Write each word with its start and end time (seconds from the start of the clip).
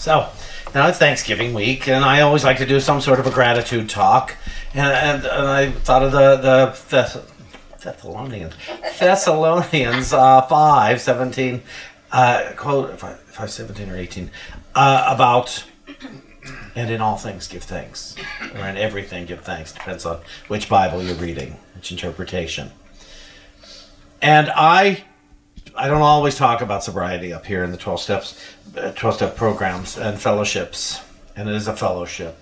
So, 0.00 0.30
now 0.74 0.88
it's 0.88 0.96
Thanksgiving 0.96 1.52
week, 1.52 1.86
and 1.86 2.06
I 2.06 2.22
always 2.22 2.42
like 2.42 2.56
to 2.56 2.64
do 2.64 2.80
some 2.80 3.02
sort 3.02 3.20
of 3.20 3.26
a 3.26 3.30
gratitude 3.30 3.90
talk. 3.90 4.34
And, 4.72 4.90
and, 4.90 5.26
and 5.26 5.46
I 5.46 5.70
thought 5.72 6.02
of 6.02 6.12
the, 6.12 6.36
the 6.36 6.72
Thess- 6.74 7.18
Thessalonians, 7.82 8.54
Thessalonians 8.98 10.14
uh, 10.14 10.40
5, 10.40 11.00
17, 11.02 11.62
uh, 12.12 12.52
quote, 12.56 12.98
5, 12.98 13.18
5, 13.20 13.50
17 13.50 13.90
or 13.90 13.96
18, 13.98 14.30
uh, 14.74 15.04
about, 15.14 15.64
and 16.74 16.90
in 16.90 17.02
all 17.02 17.18
things 17.18 17.46
give 17.46 17.64
thanks, 17.64 18.16
or 18.54 18.66
in 18.66 18.78
everything 18.78 19.26
give 19.26 19.42
thanks, 19.42 19.70
depends 19.70 20.06
on 20.06 20.20
which 20.48 20.70
Bible 20.70 21.02
you're 21.02 21.14
reading, 21.16 21.58
which 21.74 21.92
interpretation. 21.92 22.70
And 24.22 24.50
I 24.56 25.04
I 25.76 25.88
don't 25.88 26.02
always 26.02 26.36
talk 26.36 26.60
about 26.60 26.84
sobriety 26.84 27.32
up 27.32 27.46
here 27.46 27.64
in 27.64 27.70
the 27.70 27.76
12 27.76 28.00
steps, 28.00 28.40
uh, 28.76 28.92
12 28.92 29.16
step 29.16 29.36
programs 29.36 29.96
and 29.96 30.20
fellowships, 30.20 31.00
and 31.36 31.48
it 31.48 31.54
is 31.54 31.68
a 31.68 31.76
fellowship. 31.76 32.40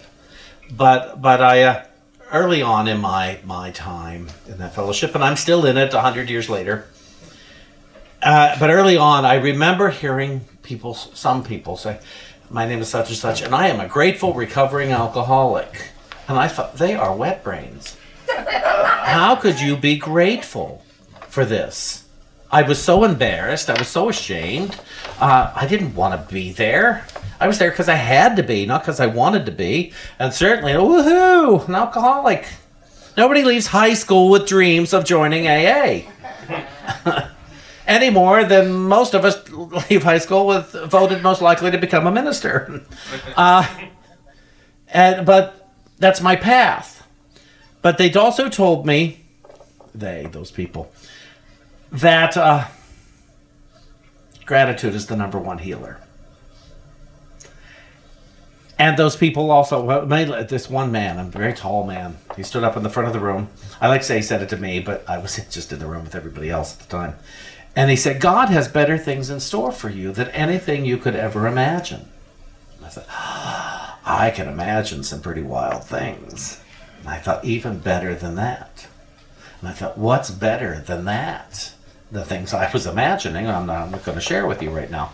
But 0.71 1.21
but 1.21 1.41
I 1.41 1.63
uh, 1.63 1.85
early 2.33 2.63
on 2.63 2.89
in 2.89 3.01
my 3.01 3.39
my 3.45 3.71
time 3.71 4.29
in 4.47 4.59
that 4.59 4.75
fellowship, 4.75 5.15
and 5.15 5.25
I'm 5.25 5.37
still 5.37 5.65
in 5.65 5.77
it 5.77 5.93
100 5.93 6.29
years 6.29 6.49
later. 6.49 6.87
Uh, 8.23 8.59
but 8.59 8.71
early 8.71 8.97
on, 8.97 9.25
I 9.25 9.35
remember 9.35 9.91
hearing 9.91 10.41
people, 10.63 10.95
some 10.95 11.45
people 11.45 11.77
say, 11.77 12.01
"My 12.51 12.67
name 12.67 12.81
is 12.81 12.89
such 12.89 13.09
and 13.09 13.17
such, 13.17 13.43
and 13.43 13.55
I 13.55 13.69
am 13.69 13.81
a 13.81 13.87
grateful 13.87 14.35
recovering 14.35 14.91
alcoholic." 14.91 15.91
And 16.27 16.39
I 16.39 16.49
thought 16.49 16.77
they 16.77 16.95
are 16.95 17.15
wet 17.15 17.43
brains. 17.43 17.97
How 18.29 19.37
could 19.37 19.61
you 19.61 19.77
be 19.77 19.97
grateful 19.97 20.85
for 21.29 21.45
this? 21.45 22.08
I 22.51 22.63
was 22.63 22.83
so 22.83 23.05
embarrassed. 23.05 23.69
I 23.69 23.79
was 23.79 23.89
so 23.89 24.09
ashamed. 24.09 24.79
Uh, 25.21 25.53
I 25.55 25.67
didn't 25.67 25.95
want 25.95 26.19
to 26.19 26.33
be 26.33 26.51
there. 26.53 27.05
I 27.41 27.47
was 27.47 27.59
there 27.59 27.71
because 27.71 27.89
I 27.89 27.95
had 27.95 28.37
to 28.37 28.43
be, 28.43 28.65
not 28.67 28.83
because 28.83 29.01
I 29.01 29.07
wanted 29.07 29.47
to 29.47 29.53
be. 29.53 29.93
And 30.19 30.33
certainly, 30.33 30.73
woohoo, 30.73 31.69
an 31.69 31.75
alcoholic. 31.75 32.47
Nobody 33.17 33.43
leaves 33.43 33.67
high 33.67 33.95
school 33.95 34.31
with 34.31 34.47
dreams 34.47 34.95
of 34.95 35.05
joining 35.05 35.47
AA. 35.47 36.03
Any 37.87 38.11
more 38.11 38.45
than 38.45 38.73
most 38.73 39.15
of 39.15 39.25
us 39.25 39.49
leave 39.51 40.03
high 40.03 40.19
school 40.19 40.47
with 40.47 40.73
voted 40.73 41.23
most 41.23 41.43
likely 41.43 41.71
to 41.71 41.79
become 41.79 42.07
a 42.07 42.13
minister. 42.13 42.83
Uh, 43.37 43.67
and 44.89 45.25
but 45.27 45.69
that's 45.99 46.21
my 46.21 46.35
path. 46.35 47.07
But 47.83 47.99
they'd 47.99 48.17
also 48.17 48.49
told 48.49 48.87
me, 48.87 49.25
they, 49.95 50.29
those 50.33 50.51
people, 50.51 50.91
that 51.93 52.37
uh, 52.37 52.67
gratitude 54.45 54.95
is 54.95 55.07
the 55.07 55.17
number 55.17 55.39
one 55.39 55.59
healer. 55.59 56.01
And 58.79 58.97
those 58.97 59.17
people 59.17 59.51
also, 59.51 59.83
well, 59.83 60.07
this 60.07 60.71
one 60.71 60.93
man, 60.93 61.19
a 61.19 61.25
very 61.25 61.53
tall 61.53 61.85
man, 61.85 62.19
he 62.37 62.45
stood 62.45 62.63
up 62.63 62.77
in 62.77 62.85
the 62.85 62.91
front 62.91 63.09
of 63.09 63.13
the 63.13 63.19
room. 63.19 63.49
I 63.81 63.89
like 63.89 64.03
to 64.03 64.07
say 64.07 64.17
he 64.17 64.23
said 64.23 64.41
it 64.41 64.49
to 64.51 64.57
me, 64.57 64.79
but 64.79 65.09
I 65.09 65.19
was 65.19 65.37
just 65.51 65.73
in 65.73 65.81
the 65.81 65.87
room 65.87 66.05
with 66.05 66.15
everybody 66.15 66.49
else 66.49 66.75
at 66.75 66.81
the 66.81 66.97
time. 66.97 67.17
And 67.75 67.91
he 67.91 67.97
said, 67.97 68.21
God 68.21 68.49
has 68.51 68.69
better 68.69 68.97
things 68.97 69.31
in 69.31 69.41
store 69.41 69.73
for 69.73 69.89
you 69.89 70.13
than 70.13 70.29
anything 70.29 70.85
you 70.85 70.97
could 70.97 71.17
ever 71.17 71.47
imagine. 71.47 72.09
And 72.77 72.87
I 72.87 72.89
said, 72.89 73.05
I 73.09 74.33
can 74.35 74.49
imagine 74.49 75.03
some 75.03 75.21
pretty 75.21 75.43
wild 75.43 75.85
things. 75.85 76.61
And 77.01 77.09
I 77.09 77.19
thought, 77.19 77.45
even 77.45 77.79
better 77.79 78.15
than 78.15 78.37
that. 78.37 78.87
And 79.61 79.69
I 79.69 79.73
thought, 79.73 79.99
what's 79.99 80.31
better 80.31 80.81
than 80.81 81.05
that? 81.05 81.73
The 82.11 82.25
things 82.25 82.55
I 82.55 82.71
was 82.73 82.87
imagining, 82.87 83.47
I'm 83.47 83.67
not, 83.67 83.91
not 83.91 84.05
going 84.05 84.17
to 84.17 84.23
share 84.23 84.47
with 84.47 84.63
you 84.63 84.71
right 84.71 84.91
now. 84.91 85.13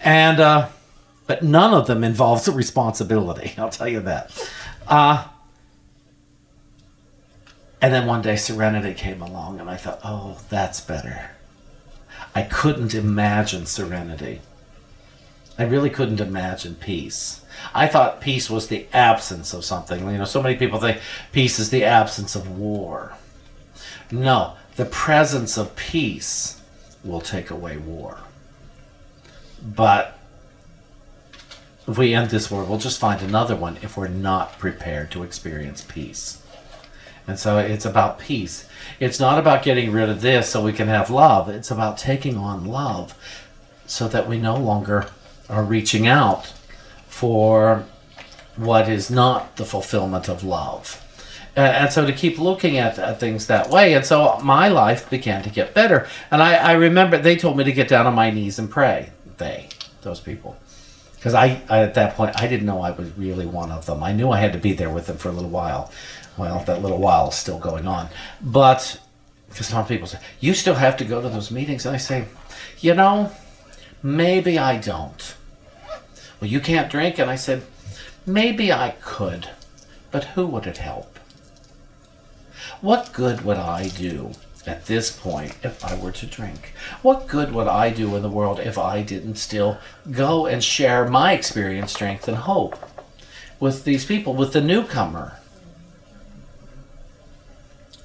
And, 0.00 0.38
uh, 0.38 0.68
but 1.26 1.42
none 1.42 1.74
of 1.74 1.86
them 1.86 2.04
involves 2.04 2.46
a 2.48 2.52
responsibility, 2.52 3.54
I'll 3.58 3.70
tell 3.70 3.88
you 3.88 4.00
that. 4.00 4.50
Uh, 4.86 5.26
and 7.80 7.94
then 7.94 8.06
one 8.06 8.22
day 8.22 8.36
Serenity 8.36 8.94
came 8.94 9.22
along, 9.22 9.60
and 9.60 9.70
I 9.70 9.76
thought, 9.76 10.00
oh, 10.04 10.38
that's 10.48 10.80
better. 10.80 11.30
I 12.34 12.42
couldn't 12.42 12.94
imagine 12.94 13.66
serenity. 13.66 14.40
I 15.58 15.64
really 15.64 15.90
couldn't 15.90 16.20
imagine 16.20 16.76
peace. 16.76 17.44
I 17.74 17.88
thought 17.88 18.20
peace 18.20 18.48
was 18.48 18.68
the 18.68 18.86
absence 18.92 19.52
of 19.52 19.64
something. 19.64 20.08
You 20.08 20.18
know, 20.18 20.24
so 20.24 20.42
many 20.42 20.56
people 20.56 20.78
think 20.78 21.00
peace 21.32 21.58
is 21.58 21.70
the 21.70 21.84
absence 21.84 22.36
of 22.36 22.58
war. 22.58 23.14
No, 24.12 24.56
the 24.78 24.84
presence 24.84 25.58
of 25.58 25.74
peace 25.74 26.62
will 27.02 27.20
take 27.20 27.50
away 27.50 27.76
war. 27.76 28.18
But 29.60 30.16
if 31.88 31.98
we 31.98 32.14
end 32.14 32.30
this 32.30 32.48
war, 32.48 32.62
we'll 32.62 32.78
just 32.78 33.00
find 33.00 33.20
another 33.20 33.56
one 33.56 33.78
if 33.82 33.96
we're 33.96 34.06
not 34.06 34.56
prepared 34.60 35.10
to 35.10 35.24
experience 35.24 35.80
peace. 35.80 36.40
And 37.26 37.40
so 37.40 37.58
it's 37.58 37.84
about 37.84 38.20
peace. 38.20 38.68
It's 39.00 39.18
not 39.18 39.36
about 39.36 39.64
getting 39.64 39.90
rid 39.90 40.08
of 40.08 40.20
this 40.20 40.50
so 40.50 40.62
we 40.62 40.72
can 40.72 40.86
have 40.86 41.10
love. 41.10 41.48
It's 41.48 41.72
about 41.72 41.98
taking 41.98 42.36
on 42.36 42.64
love 42.64 43.16
so 43.84 44.06
that 44.06 44.28
we 44.28 44.38
no 44.38 44.56
longer 44.56 45.08
are 45.48 45.64
reaching 45.64 46.06
out 46.06 46.52
for 47.08 47.84
what 48.54 48.88
is 48.88 49.10
not 49.10 49.56
the 49.56 49.64
fulfillment 49.64 50.28
of 50.28 50.44
love. 50.44 51.04
Uh, 51.58 51.62
and 51.62 51.92
so 51.92 52.06
to 52.06 52.12
keep 52.12 52.38
looking 52.38 52.78
at, 52.78 53.18
things 53.18 53.48
that 53.48 53.68
way. 53.68 53.94
And 53.94 54.06
so 54.06 54.38
my 54.44 54.68
life 54.68 55.10
began 55.10 55.42
to 55.42 55.50
get 55.50 55.74
better. 55.74 56.06
And 56.30 56.40
I, 56.40 56.54
I 56.54 56.72
remember 56.74 57.18
they 57.18 57.34
told 57.34 57.56
me 57.56 57.64
to 57.64 57.72
get 57.72 57.88
down 57.88 58.06
on 58.06 58.14
my 58.14 58.30
knees 58.30 58.60
and 58.60 58.70
pray. 58.70 59.10
They, 59.38 59.68
those 60.02 60.20
people. 60.20 60.56
Because 61.16 61.34
I, 61.34 61.60
I, 61.68 61.80
at 61.80 61.94
that 61.94 62.14
point, 62.14 62.40
I 62.40 62.46
didn't 62.46 62.64
know 62.64 62.80
I 62.80 62.92
was 62.92 63.10
really 63.18 63.44
one 63.44 63.72
of 63.72 63.86
them. 63.86 64.04
I 64.04 64.12
knew 64.12 64.30
I 64.30 64.38
had 64.38 64.52
to 64.52 64.58
be 64.60 64.72
there 64.72 64.88
with 64.88 65.06
them 65.08 65.16
for 65.16 65.30
a 65.30 65.32
little 65.32 65.50
while. 65.50 65.90
Well, 66.36 66.62
that 66.66 66.80
little 66.80 66.98
while 66.98 67.30
is 67.30 67.34
still 67.34 67.58
going 67.58 67.88
on. 67.88 68.08
But, 68.40 69.00
because 69.48 69.66
some 69.66 69.84
people 69.84 70.06
say, 70.06 70.20
you 70.38 70.54
still 70.54 70.76
have 70.76 70.96
to 70.98 71.04
go 71.04 71.20
to 71.20 71.28
those 71.28 71.50
meetings. 71.50 71.84
And 71.84 71.92
I 71.92 71.98
say, 71.98 72.26
you 72.78 72.94
know, 72.94 73.32
maybe 74.00 74.60
I 74.60 74.78
don't. 74.78 75.34
Well, 76.40 76.48
you 76.48 76.60
can't 76.60 76.88
drink. 76.88 77.18
And 77.18 77.28
I 77.28 77.34
said, 77.34 77.64
maybe 78.24 78.72
I 78.72 78.94
could. 79.00 79.50
But 80.12 80.24
who 80.24 80.46
would 80.46 80.68
it 80.68 80.76
help? 80.76 81.17
What 82.80 83.12
good 83.12 83.44
would 83.44 83.56
I 83.56 83.88
do 83.88 84.32
at 84.66 84.86
this 84.86 85.10
point 85.10 85.56
if 85.64 85.84
I 85.84 85.98
were 85.98 86.12
to 86.12 86.26
drink? 86.26 86.74
What 87.02 87.26
good 87.26 87.52
would 87.52 87.66
I 87.66 87.90
do 87.90 88.14
in 88.14 88.22
the 88.22 88.30
world 88.30 88.60
if 88.60 88.78
I 88.78 89.02
didn't 89.02 89.36
still 89.36 89.78
go 90.10 90.46
and 90.46 90.62
share 90.62 91.08
my 91.08 91.32
experience, 91.32 91.92
strength, 91.92 92.28
and 92.28 92.36
hope 92.36 92.78
with 93.58 93.84
these 93.84 94.04
people, 94.04 94.34
with 94.34 94.52
the 94.52 94.60
newcomer? 94.60 95.38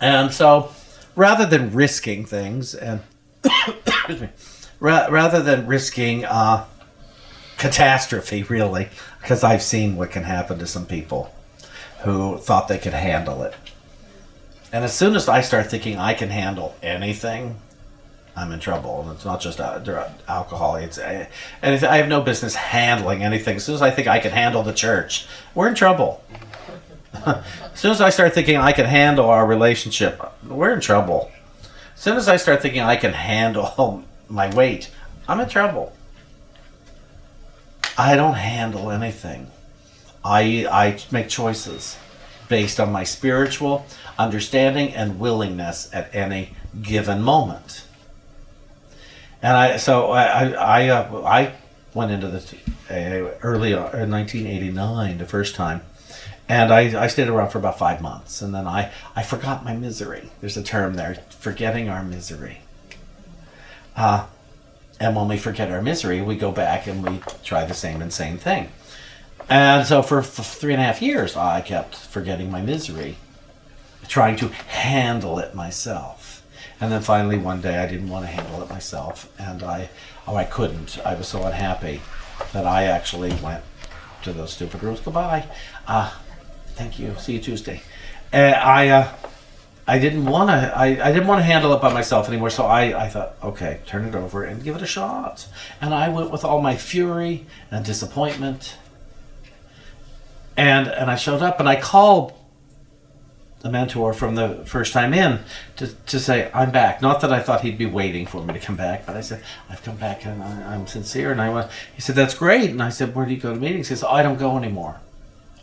And 0.01 0.33
so, 0.33 0.71
rather 1.15 1.45
than 1.45 1.71
risking 1.71 2.25
things, 2.25 2.73
and 2.73 3.01
me, 4.09 4.29
ra- 4.79 5.07
rather 5.09 5.41
than 5.41 5.67
risking 5.67 6.25
uh, 6.25 6.65
catastrophe, 7.57 8.41
really, 8.41 8.89
because 9.21 9.43
I've 9.43 9.61
seen 9.61 9.95
what 9.95 10.09
can 10.09 10.23
happen 10.23 10.57
to 10.59 10.67
some 10.67 10.87
people 10.87 11.33
who 11.99 12.37
thought 12.37 12.67
they 12.67 12.79
could 12.79 12.93
handle 12.93 13.43
it. 13.43 13.53
And 14.73 14.83
as 14.83 14.91
soon 14.91 15.15
as 15.15 15.29
I 15.29 15.41
start 15.41 15.69
thinking 15.69 15.99
I 15.99 16.15
can 16.15 16.29
handle 16.29 16.75
anything, 16.81 17.57
I'm 18.35 18.51
in 18.51 18.59
trouble. 18.59 19.01
And 19.01 19.11
it's 19.11 19.23
not 19.23 19.39
just 19.39 19.59
uh, 19.59 20.09
alcohol. 20.27 20.77
It's 20.77 20.97
uh, 20.97 21.27
anything. 21.61 21.87
I 21.87 21.97
have 21.97 22.07
no 22.07 22.21
business 22.21 22.55
handling 22.55 23.23
anything. 23.23 23.57
As 23.57 23.63
soon 23.63 23.75
as 23.75 23.83
I 23.83 23.91
think 23.91 24.07
I 24.07 24.17
can 24.17 24.31
handle 24.31 24.63
the 24.63 24.73
church, 24.73 25.27
we're 25.53 25.67
in 25.67 25.75
trouble. 25.75 26.23
as 27.13 27.43
soon 27.75 27.91
as 27.91 28.01
I 28.01 28.09
start 28.09 28.33
thinking 28.33 28.57
I 28.57 28.71
can 28.71 28.87
handle 28.87 29.29
our 29.29 29.45
relationship, 29.45 30.19
we're 30.43 30.73
in 30.73 30.81
trouble. 30.81 31.31
As 31.93 32.01
soon 32.01 32.17
as 32.17 32.27
I 32.27 32.37
start 32.37 32.63
thinking 32.63 32.81
I 32.81 32.95
can 32.95 33.13
handle 33.13 34.03
my 34.27 34.51
weight, 34.55 34.89
I'm 35.27 35.39
in 35.39 35.49
trouble. 35.49 35.93
I 37.95 38.15
don't 38.15 38.33
handle 38.33 38.89
anything. 38.89 39.51
I 40.25 40.65
I 40.71 40.99
make 41.11 41.29
choices 41.29 41.95
based 42.49 42.79
on 42.79 42.91
my 42.91 43.03
spiritual 43.03 43.85
understanding 44.17 44.93
and 44.93 45.19
willingness 45.19 45.89
at 45.93 46.13
any 46.13 46.55
given 46.81 47.21
moment. 47.21 47.85
And 49.41 49.57
I 49.57 49.77
so 49.77 50.11
I 50.11 50.51
I 50.51 50.87
uh, 50.89 51.21
I 51.23 51.53
went 51.93 52.11
into 52.11 52.27
this 52.27 52.53
uh, 52.89 53.35
early 53.41 53.73
in 53.73 53.79
1989 53.79 55.17
the 55.17 55.25
first 55.25 55.55
time. 55.55 55.81
And 56.49 56.73
I, 56.73 57.03
I 57.03 57.07
stayed 57.07 57.29
around 57.29 57.51
for 57.51 57.57
about 57.57 57.79
five 57.79 58.01
months, 58.01 58.41
and 58.41 58.53
then 58.53 58.67
I, 58.67 58.91
I 59.15 59.23
forgot 59.23 59.63
my 59.63 59.75
misery. 59.75 60.29
There's 60.41 60.57
a 60.57 60.63
term 60.63 60.95
there, 60.95 61.23
forgetting 61.39 61.87
our 61.87 62.03
misery. 62.03 62.59
Uh, 63.95 64.25
and 64.99 65.15
when 65.15 65.29
we 65.29 65.37
forget 65.37 65.71
our 65.71 65.81
misery, 65.81 66.21
we 66.21 66.35
go 66.35 66.51
back 66.51 66.85
and 66.85 67.03
we 67.03 67.21
try 67.43 67.63
the 67.63 67.73
same 67.73 68.01
insane 68.01 68.37
thing. 68.37 68.69
And 69.49 69.85
so 69.85 70.01
for, 70.01 70.21
three 70.23 70.73
and 70.73 70.81
a 70.81 70.85
half 70.85 71.01
years, 71.01 71.35
I 71.35 71.61
kept 71.61 71.95
forgetting 71.95 72.49
my 72.49 72.61
misery, 72.61 73.17
trying 74.07 74.35
to 74.37 74.47
handle 74.47 75.39
it 75.39 75.53
myself. 75.53 76.43
And 76.79 76.91
then 76.91 77.01
finally, 77.01 77.37
one 77.37 77.61
day, 77.61 77.77
I 77.77 77.87
didn't 77.87 78.09
want 78.09 78.25
to 78.25 78.31
handle 78.31 78.61
it 78.61 78.69
myself, 78.69 79.31
and 79.39 79.63
I, 79.63 79.89
oh, 80.27 80.35
I 80.35 80.43
couldn't. 80.43 80.97
I 81.05 81.15
was 81.15 81.27
so 81.27 81.43
unhappy 81.43 82.01
that 82.51 82.65
I 82.65 82.83
actually 82.83 83.33
went 83.35 83.63
to 84.23 84.33
those 84.33 84.53
stupid 84.53 84.83
rules. 84.83 84.99
Goodbye. 84.99 85.45
Uh, 85.87 86.11
thank 86.75 86.99
you. 86.99 87.15
See 87.19 87.33
you 87.33 87.39
Tuesday. 87.39 87.83
And 88.31 88.55
I, 88.55 88.89
uh, 88.89 89.13
I 89.87 89.99
didn't 89.99 90.25
want 90.25 90.49
to. 90.49 90.73
I, 90.75 90.85
I 90.85 91.11
didn't 91.11 91.27
want 91.27 91.39
to 91.39 91.43
handle 91.43 91.73
it 91.73 91.81
by 91.81 91.93
myself 91.93 92.27
anymore. 92.27 92.49
So 92.49 92.65
I, 92.65 93.05
I 93.05 93.09
thought, 93.09 93.35
okay, 93.43 93.81
turn 93.85 94.05
it 94.05 94.15
over 94.15 94.43
and 94.43 94.63
give 94.63 94.75
it 94.75 94.81
a 94.81 94.87
shot. 94.87 95.47
And 95.81 95.93
I 95.93 96.09
went 96.09 96.31
with 96.31 96.43
all 96.43 96.61
my 96.61 96.75
fury 96.75 97.45
and 97.69 97.85
disappointment. 97.85 98.77
And 100.55 100.87
and 100.87 101.09
I 101.09 101.15
showed 101.15 101.41
up 101.41 101.59
and 101.59 101.67
I 101.67 101.79
called 101.79 102.33
the 103.63 103.69
mentor 103.69 104.13
from 104.13 104.35
the 104.35 104.61
first 104.65 104.91
time 104.91 105.13
in 105.13 105.39
to, 105.77 105.87
to 105.87 106.19
say 106.19 106.51
I'm 106.53 106.71
back. 106.71 107.01
Not 107.01 107.21
that 107.21 107.31
I 107.31 107.39
thought 107.39 107.61
he'd 107.61 107.77
be 107.77 107.85
waiting 107.85 108.25
for 108.25 108.43
me 108.43 108.53
to 108.53 108.59
come 108.59 108.75
back, 108.75 109.05
but 109.05 109.15
I 109.15 109.21
said 109.21 109.41
I've 109.69 109.81
come 109.83 109.95
back 109.95 110.25
and 110.25 110.43
I, 110.43 110.75
am 110.75 110.85
sincere. 110.85 111.31
And 111.31 111.41
I 111.41 111.49
went. 111.49 111.71
He 111.95 112.01
said 112.01 112.15
that's 112.15 112.33
great. 112.33 112.69
And 112.69 112.83
I 112.83 112.89
said 112.89 113.15
where 113.15 113.25
do 113.25 113.33
you 113.33 113.39
go 113.39 113.53
to 113.53 113.59
meetings? 113.59 113.87
He 113.87 113.95
said 113.95 114.09
I 114.09 114.21
don't 114.21 114.37
go 114.37 114.57
anymore. 114.57 114.99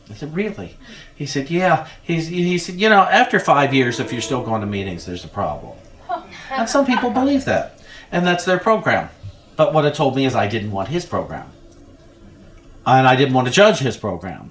I 0.08 0.14
said 0.14 0.34
really? 0.34 0.76
He 1.14 1.26
said 1.26 1.50
yeah. 1.50 1.86
He's, 2.02 2.28
he 2.28 2.58
said 2.58 2.76
you 2.76 2.88
know 2.88 3.02
after 3.02 3.38
five 3.38 3.74
years 3.74 4.00
if 4.00 4.12
you're 4.12 4.22
still 4.22 4.42
going 4.42 4.62
to 4.62 4.66
meetings 4.66 5.04
there's 5.04 5.24
a 5.24 5.28
problem. 5.28 5.76
And 6.50 6.68
some 6.68 6.84
people 6.84 7.10
believe 7.10 7.44
that, 7.44 7.78
and 8.10 8.26
that's 8.26 8.44
their 8.44 8.58
program. 8.58 9.08
But 9.56 9.72
what 9.72 9.84
it 9.84 9.94
told 9.94 10.16
me 10.16 10.24
is 10.24 10.34
I 10.34 10.48
didn't 10.48 10.72
want 10.72 10.88
his 10.88 11.04
program, 11.04 11.52
and 12.86 13.06
I 13.06 13.14
didn't 13.14 13.34
want 13.34 13.46
to 13.46 13.52
judge 13.52 13.78
his 13.78 13.96
program. 13.96 14.49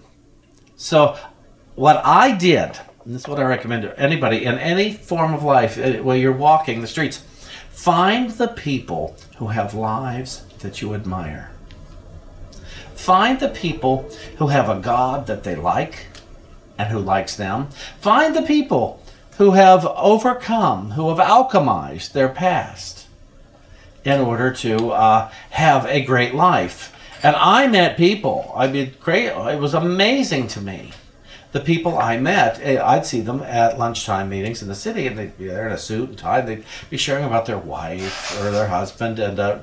So 0.79 1.17
what 1.75 2.01
I 2.03 2.31
did 2.31 2.79
and 3.09 3.15
this 3.15 3.23
is 3.23 3.27
what 3.27 3.39
I 3.39 3.43
recommend 3.43 3.81
to 3.81 3.99
anybody 3.99 4.45
in 4.45 4.59
any 4.59 4.93
form 4.93 5.33
of 5.33 5.41
life 5.41 5.79
uh, 5.79 6.03
where 6.03 6.15
you're 6.15 6.31
walking 6.31 6.81
the 6.81 6.87
streets. 6.87 7.23
Find 7.71 8.29
the 8.29 8.49
people 8.49 9.15
who 9.37 9.47
have 9.47 9.73
lives 9.73 10.43
that 10.59 10.79
you 10.79 10.93
admire. 10.93 11.49
Find 12.93 13.39
the 13.39 13.49
people 13.49 14.07
who 14.37 14.49
have 14.49 14.69
a 14.69 14.79
God 14.79 15.25
that 15.25 15.43
they 15.43 15.55
like 15.55 16.05
and 16.77 16.89
who 16.89 16.99
likes 16.99 17.35
them. 17.35 17.69
Find 17.99 18.35
the 18.35 18.43
people 18.43 19.01
who 19.37 19.51
have 19.51 19.87
overcome, 19.87 20.91
who 20.91 21.09
have 21.09 21.17
alchemized 21.17 22.11
their 22.11 22.29
past 22.29 23.07
in 24.05 24.21
order 24.21 24.51
to 24.53 24.91
uh, 24.91 25.31
have 25.49 25.85
a 25.87 26.03
great 26.03 26.35
life. 26.35 26.95
And 27.21 27.35
I 27.35 27.67
met 27.67 27.97
people. 27.97 28.51
I 28.55 28.67
mean, 28.67 28.93
great. 28.99 29.27
It 29.27 29.59
was 29.59 29.73
amazing 29.73 30.47
to 30.49 30.61
me 30.61 30.91
the 31.51 31.59
people 31.59 31.97
I 31.97 32.17
met, 32.17 32.59
eh, 32.61 32.81
I'd 32.81 33.05
see 33.05 33.21
them 33.21 33.41
at 33.41 33.79
lunchtime 33.79 34.29
meetings 34.29 34.61
in 34.61 34.67
the 34.67 34.75
city, 34.75 35.07
and 35.07 35.17
they'd 35.17 35.37
be 35.37 35.47
there 35.47 35.65
in 35.65 35.73
a 35.73 35.77
suit 35.77 36.09
and 36.09 36.17
tie. 36.17 36.39
And 36.39 36.47
they'd 36.47 36.63
be 36.89 36.97
sharing 36.97 37.25
about 37.25 37.45
their 37.45 37.57
wife 37.57 38.39
or 38.39 38.51
their 38.51 38.67
husband, 38.67 39.17
and 39.19 39.39
uh, 39.39 39.59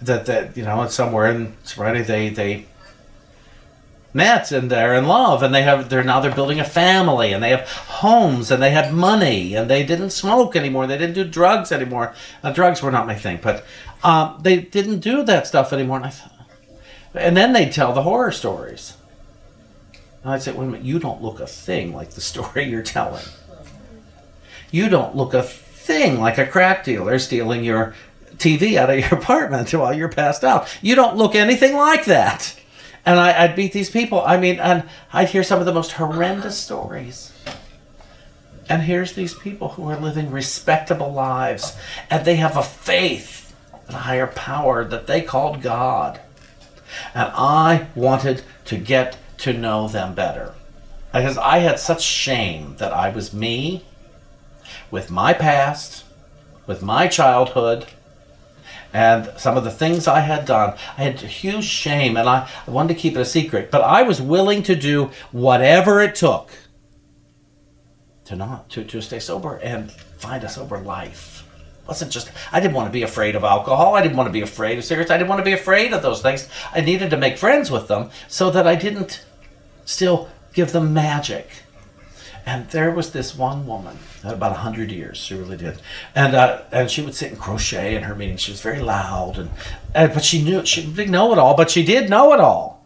that 0.00 0.26
that 0.26 0.56
you 0.56 0.64
know, 0.64 0.86
somewhere 0.86 1.30
in 1.30 1.56
Serenity, 1.64 2.04
they 2.04 2.28
they 2.28 2.66
met 4.12 4.52
and 4.52 4.70
they're 4.70 4.94
in 4.94 5.06
love, 5.06 5.42
and 5.42 5.54
they 5.54 5.62
have 5.62 5.88
they're 5.88 6.04
now 6.04 6.20
they're 6.20 6.34
building 6.34 6.60
a 6.60 6.64
family, 6.64 7.32
and 7.32 7.42
they 7.42 7.50
have 7.50 7.68
homes, 7.68 8.50
and 8.50 8.62
they 8.62 8.70
had 8.70 8.92
money, 8.92 9.54
and 9.54 9.70
they 9.70 9.84
didn't 9.84 10.10
smoke 10.10 10.56
anymore, 10.56 10.86
they 10.86 10.98
didn't 10.98 11.14
do 11.14 11.24
drugs 11.24 11.72
anymore. 11.72 12.14
Uh, 12.42 12.52
drugs 12.52 12.82
were 12.82 12.90
not 12.90 13.06
my 13.06 13.14
thing, 13.14 13.38
but 13.42 13.64
um, 14.02 14.38
they 14.42 14.60
didn't 14.60 15.00
do 15.00 15.22
that 15.24 15.46
stuff 15.46 15.72
anymore. 15.72 15.98
And 15.98 16.06
I 16.06 16.10
thought, 16.10 16.32
and 17.14 17.36
then 17.36 17.52
they'd 17.52 17.72
tell 17.72 17.92
the 17.92 18.02
horror 18.02 18.32
stories 18.32 18.94
and 20.22 20.32
I'd 20.32 20.42
say, 20.42 20.52
wait 20.52 20.66
a 20.66 20.70
minute, 20.70 20.84
you 20.84 20.98
don't 20.98 21.22
look 21.22 21.40
a 21.40 21.46
thing 21.46 21.94
like 21.94 22.10
the 22.10 22.20
story 22.20 22.64
you're 22.64 22.82
telling. 22.82 23.24
You 24.70 24.88
don't 24.88 25.16
look 25.16 25.34
a 25.34 25.42
thing 25.42 26.20
like 26.20 26.38
a 26.38 26.46
crack 26.46 26.84
dealer 26.84 27.18
stealing 27.18 27.64
your 27.64 27.94
TV 28.36 28.76
out 28.76 28.90
of 28.90 28.98
your 28.98 29.14
apartment 29.18 29.72
while 29.72 29.92
you're 29.94 30.08
passed 30.08 30.44
out. 30.44 30.68
You 30.82 30.94
don't 30.94 31.16
look 31.16 31.34
anything 31.34 31.76
like 31.76 32.04
that. 32.04 32.56
And 33.04 33.18
I, 33.18 33.46
would 33.46 33.56
meet 33.56 33.72
these 33.72 33.90
people. 33.90 34.22
I 34.24 34.36
mean, 34.36 34.60
and 34.60 34.88
I'd 35.12 35.30
hear 35.30 35.42
some 35.42 35.60
of 35.60 35.66
the 35.66 35.72
most 35.72 35.92
horrendous 35.92 36.58
stories. 36.58 37.32
And 38.68 38.82
here's 38.82 39.14
these 39.14 39.34
people 39.34 39.70
who 39.70 39.88
are 39.88 39.98
living 39.98 40.30
respectable 40.30 41.12
lives, 41.12 41.76
and 42.08 42.24
they 42.24 42.36
have 42.36 42.56
a 42.56 42.62
faith 42.62 43.56
in 43.88 43.94
a 43.94 43.98
higher 43.98 44.28
power 44.28 44.84
that 44.84 45.06
they 45.06 45.22
called 45.22 45.62
God. 45.62 46.20
And 47.14 47.30
I 47.34 47.88
wanted 47.94 48.42
to 48.66 48.76
get 48.76 49.16
to 49.38 49.52
know 49.52 49.88
them 49.88 50.14
better. 50.14 50.54
Because 51.12 51.38
I 51.38 51.58
had 51.58 51.80
such 51.80 52.02
shame 52.02 52.76
that 52.78 52.92
I 52.92 53.10
was 53.10 53.34
me 53.34 53.84
with 54.90 55.10
my 55.10 55.32
past, 55.32 56.04
with 56.66 56.82
my 56.82 57.08
childhood, 57.08 57.86
and 58.92 59.32
some 59.36 59.56
of 59.56 59.64
the 59.64 59.70
things 59.70 60.08
I 60.08 60.20
had 60.20 60.44
done. 60.44 60.76
I 60.98 61.02
had 61.02 61.20
huge 61.20 61.64
shame 61.64 62.16
and 62.16 62.28
I 62.28 62.48
wanted 62.66 62.94
to 62.94 63.00
keep 63.00 63.16
it 63.16 63.20
a 63.20 63.24
secret, 63.24 63.70
but 63.70 63.82
I 63.82 64.02
was 64.02 64.20
willing 64.20 64.62
to 64.64 64.74
do 64.74 65.10
whatever 65.32 66.00
it 66.00 66.14
took 66.14 66.50
to 68.24 68.36
not 68.36 68.70
to, 68.70 68.84
to 68.84 69.00
stay 69.00 69.18
sober 69.18 69.56
and 69.56 69.90
find 69.90 70.44
a 70.44 70.48
sober 70.48 70.78
life. 70.78 71.44
It 71.82 71.88
wasn't 71.88 72.12
just 72.12 72.30
I 72.52 72.60
didn't 72.60 72.74
want 72.74 72.86
to 72.88 72.92
be 72.92 73.02
afraid 73.02 73.34
of 73.34 73.44
alcohol. 73.44 73.94
I 73.94 74.02
didn't 74.02 74.16
want 74.16 74.28
to 74.28 74.32
be 74.32 74.42
afraid 74.42 74.78
of 74.78 74.84
cigarettes. 74.84 75.10
I 75.10 75.18
didn't 75.18 75.28
want 75.28 75.40
to 75.40 75.44
be 75.44 75.52
afraid 75.52 75.92
of 75.92 76.02
those 76.02 76.22
things. 76.22 76.48
I 76.72 76.80
needed 76.80 77.10
to 77.10 77.16
make 77.16 77.38
friends 77.38 77.70
with 77.70 77.88
them 77.88 78.10
so 78.28 78.50
that 78.50 78.66
I 78.66 78.76
didn't 78.76 79.24
still 79.84 80.28
give 80.52 80.72
them 80.72 80.94
magic. 80.94 81.48
And 82.50 82.68
there 82.70 82.90
was 82.90 83.12
this 83.12 83.36
one 83.36 83.64
woman, 83.64 83.96
about 84.24 84.50
a 84.50 84.56
hundred 84.66 84.90
years, 84.90 85.18
she 85.18 85.36
really 85.36 85.56
did, 85.56 85.80
and 86.16 86.34
uh, 86.34 86.62
and 86.72 86.90
she 86.90 87.00
would 87.00 87.14
sit 87.14 87.30
and 87.30 87.40
crochet 87.40 87.94
in 87.94 88.02
her 88.02 88.14
meetings. 88.16 88.40
She 88.40 88.50
was 88.50 88.60
very 88.60 88.80
loud, 88.80 89.38
and, 89.38 89.50
and 89.94 90.12
but 90.12 90.24
she 90.24 90.42
knew 90.42 90.66
she 90.66 90.84
didn't 90.84 91.12
know 91.12 91.30
it 91.32 91.38
all, 91.38 91.54
but 91.56 91.70
she 91.70 91.84
did 91.84 92.10
know 92.10 92.32
it 92.32 92.40
all. 92.40 92.84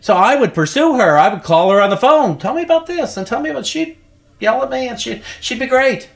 So 0.00 0.14
I 0.14 0.36
would 0.36 0.54
pursue 0.54 0.98
her. 0.98 1.18
I 1.18 1.34
would 1.34 1.42
call 1.42 1.72
her 1.72 1.82
on 1.82 1.90
the 1.90 1.96
phone. 1.96 2.38
Tell 2.38 2.54
me 2.54 2.62
about 2.62 2.86
this, 2.86 3.16
and 3.16 3.26
tell 3.26 3.40
me 3.40 3.50
about. 3.50 3.66
She'd 3.66 3.98
yell 4.38 4.62
at 4.62 4.70
me, 4.70 4.86
and 4.86 5.00
she 5.00 5.20
she'd 5.40 5.58
be 5.58 5.66
great. 5.66 6.08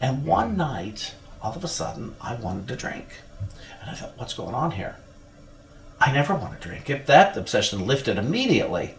And 0.00 0.26
one 0.26 0.56
night, 0.56 1.14
all 1.40 1.54
of 1.54 1.62
a 1.62 1.68
sudden, 1.68 2.16
I 2.20 2.34
wanted 2.34 2.66
to 2.66 2.74
drink, 2.74 3.06
and 3.80 3.90
I 3.90 3.94
thought, 3.94 4.18
what's 4.18 4.34
going 4.34 4.56
on 4.56 4.72
here? 4.72 4.96
I 6.00 6.10
never 6.10 6.34
want 6.34 6.60
to 6.60 6.68
drink. 6.68 6.90
If 6.90 7.06
that 7.06 7.36
obsession 7.36 7.86
lifted 7.86 8.18
immediately, 8.18 8.96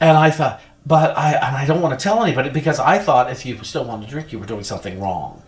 and 0.00 0.16
I 0.16 0.30
thought, 0.30 0.62
but 0.86 1.18
I 1.18 1.32
and 1.32 1.56
I 1.56 1.66
don't 1.66 1.82
want 1.82 1.98
to 1.98 2.02
tell 2.02 2.22
anybody 2.22 2.48
because 2.48 2.78
I 2.78 2.98
thought 2.98 3.30
if 3.30 3.44
you 3.44 3.62
still 3.64 3.84
wanted 3.84 4.06
to 4.06 4.10
drink, 4.12 4.32
you 4.32 4.38
were 4.38 4.46
doing 4.46 4.62
something 4.64 5.00
wrong. 5.00 5.42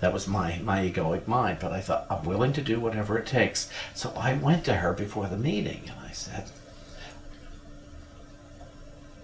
That 0.00 0.12
was 0.12 0.26
my 0.26 0.58
my 0.64 0.88
egoic 0.88 1.28
mind. 1.28 1.58
But 1.60 1.72
I 1.72 1.80
thought 1.80 2.06
I'm 2.08 2.24
willing 2.24 2.54
to 2.54 2.62
do 2.62 2.80
whatever 2.80 3.18
it 3.18 3.26
takes. 3.26 3.70
So 3.94 4.12
I 4.16 4.32
went 4.34 4.64
to 4.64 4.74
her 4.74 4.94
before 4.94 5.26
the 5.26 5.36
meeting 5.36 5.82
and 5.86 6.00
I 6.00 6.12
said, 6.12 6.50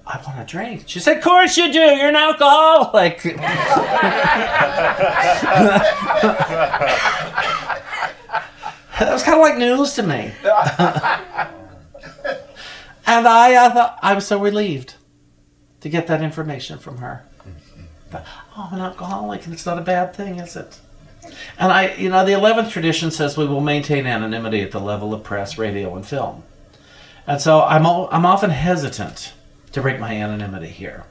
I 0.06 0.20
want 0.26 0.40
a 0.40 0.44
drink. 0.44 0.84
She 0.86 1.00
said, 1.00 1.18
Of 1.18 1.24
course 1.24 1.56
you 1.56 1.72
do. 1.72 1.78
You're 1.78 2.08
an 2.08 2.16
alcoholic. 2.16 3.22
that 8.98 9.12
was 9.12 9.22
kind 9.22 9.36
of 9.36 9.42
like 9.42 9.56
news 9.56 9.94
to 9.94 10.02
me. 10.02 10.32
And 13.18 13.28
I, 13.28 13.66
I 13.66 13.68
thought 13.68 13.98
I 14.00 14.14
was 14.14 14.26
so 14.26 14.40
relieved 14.40 14.94
to 15.80 15.90
get 15.90 16.06
that 16.06 16.22
information 16.22 16.78
from 16.78 16.98
her. 16.98 17.24
But, 18.10 18.24
oh, 18.56 18.68
I'm 18.70 18.78
an 18.78 18.84
alcoholic, 18.84 19.44
and 19.44 19.52
it's 19.52 19.66
not 19.66 19.78
a 19.78 19.82
bad 19.82 20.14
thing, 20.14 20.38
is 20.38 20.56
it? 20.56 20.80
And 21.58 21.70
I, 21.70 21.94
you 21.94 22.08
know, 22.08 22.24
the 22.24 22.32
11th 22.32 22.70
tradition 22.70 23.10
says 23.10 23.36
we 23.36 23.46
will 23.46 23.60
maintain 23.60 24.06
anonymity 24.06 24.62
at 24.62 24.70
the 24.70 24.80
level 24.80 25.12
of 25.12 25.22
press, 25.22 25.58
radio, 25.58 25.94
and 25.94 26.06
film. 26.06 26.42
And 27.26 27.40
so 27.40 27.62
I'm, 27.62 27.86
I'm 27.86 28.24
often 28.24 28.50
hesitant 28.50 29.34
to 29.72 29.82
break 29.82 30.00
my 30.00 30.14
anonymity 30.14 30.68
here. 30.68 31.04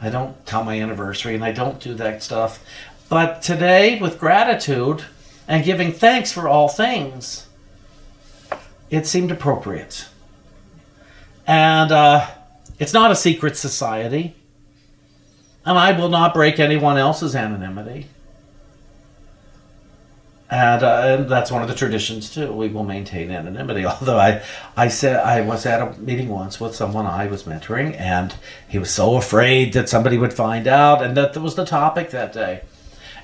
I 0.00 0.08
don't 0.08 0.46
tell 0.46 0.62
my 0.62 0.80
anniversary 0.80 1.34
and 1.34 1.44
I 1.44 1.50
don't 1.50 1.80
do 1.80 1.94
that 1.94 2.22
stuff. 2.22 2.64
But 3.08 3.42
today, 3.42 3.98
with 4.00 4.20
gratitude 4.20 5.02
and 5.48 5.64
giving 5.64 5.92
thanks 5.92 6.32
for 6.32 6.48
all 6.48 6.68
things, 6.68 7.48
it 8.88 9.06
seemed 9.06 9.32
appropriate. 9.32 10.06
And 11.46 11.92
uh, 11.92 12.26
it's 12.78 12.92
not 12.92 13.10
a 13.10 13.16
secret 13.16 13.56
society. 13.56 14.34
And 15.64 15.78
I 15.78 15.92
will 15.92 16.08
not 16.08 16.32
break 16.32 16.58
anyone 16.58 16.96
else's 16.96 17.36
anonymity. 17.36 18.08
And, 20.50 20.82
uh, 20.82 21.02
and, 21.04 21.28
that's 21.28 21.52
one 21.52 21.62
of 21.62 21.68
the 21.68 21.76
traditions 21.76 22.34
too. 22.34 22.52
We 22.52 22.68
will 22.68 22.82
maintain 22.82 23.30
anonymity. 23.30 23.84
Although 23.86 24.18
I, 24.18 24.42
I 24.76 24.88
said 24.88 25.20
I 25.20 25.42
was 25.42 25.64
at 25.64 25.80
a 25.80 26.00
meeting 26.00 26.28
once 26.28 26.58
with 26.58 26.74
someone 26.74 27.06
I 27.06 27.26
was 27.26 27.44
mentoring, 27.44 27.94
and 28.00 28.34
he 28.68 28.78
was 28.78 28.90
so 28.90 29.14
afraid 29.14 29.74
that 29.74 29.88
somebody 29.88 30.18
would 30.18 30.32
find 30.32 30.66
out, 30.66 31.02
and 31.02 31.16
that 31.16 31.36
was 31.36 31.54
the 31.54 31.64
topic 31.64 32.10
that 32.10 32.32
day. 32.32 32.62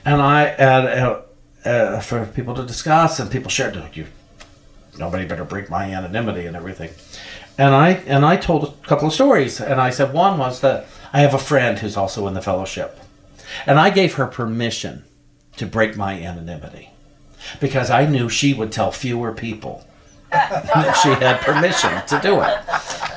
And 0.04 0.22
I 0.22 0.44
and 0.44 0.86
uh, 0.86 1.22
uh, 1.64 2.00
for 2.00 2.26
people 2.26 2.54
to 2.54 2.64
discuss, 2.64 3.18
and 3.18 3.28
people 3.28 3.50
shared, 3.50 3.74
like 3.74 3.96
you, 3.96 4.06
nobody 4.96 5.26
better 5.26 5.44
break 5.44 5.68
my 5.68 5.92
anonymity 5.92 6.46
and 6.46 6.54
everything 6.54 6.90
and 7.58 7.74
I 7.74 7.90
and 8.06 8.24
I 8.24 8.36
told 8.36 8.64
a 8.64 8.86
couple 8.86 9.08
of 9.08 9.14
stories, 9.14 9.60
and 9.60 9.80
I 9.80 9.90
said 9.90 10.12
one 10.12 10.38
was 10.38 10.60
that 10.60 10.86
I 11.12 11.20
have 11.20 11.34
a 11.34 11.38
friend 11.38 11.78
who's 11.78 11.96
also 11.96 12.26
in 12.26 12.34
the 12.34 12.42
fellowship, 12.42 12.98
and 13.66 13.78
I 13.78 13.90
gave 13.90 14.14
her 14.14 14.26
permission 14.26 15.04
to 15.56 15.66
break 15.66 15.96
my 15.96 16.20
anonymity 16.20 16.90
because 17.60 17.90
I 17.90 18.06
knew 18.06 18.28
she 18.28 18.52
would 18.52 18.72
tell 18.72 18.92
fewer 18.92 19.32
people 19.32 19.86
she 21.02 21.08
had 21.10 21.40
permission 21.40 22.04
to 22.06 22.20
do 22.20 22.40
it 22.40 22.58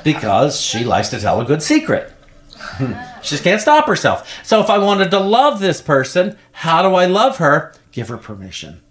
because 0.04 0.62
she 0.62 0.84
likes 0.84 1.10
to 1.10 1.20
tell 1.20 1.42
a 1.42 1.46
good 1.46 1.62
secret. 1.62 2.14
she 2.78 3.30
just 3.32 3.44
can't 3.44 3.60
stop 3.60 3.88
herself. 3.88 4.46
So 4.46 4.62
if 4.62 4.70
I 4.70 4.78
wanted 4.78 5.12
to 5.12 5.20
love 5.20 5.60
this 5.60 5.82
person, 5.82 6.38
how 6.52 6.82
do 6.82 6.96
I 6.96 7.06
love 7.06 7.38
her? 7.38 7.74
Give 7.92 8.08
her 8.10 8.18
permission. 8.18 8.82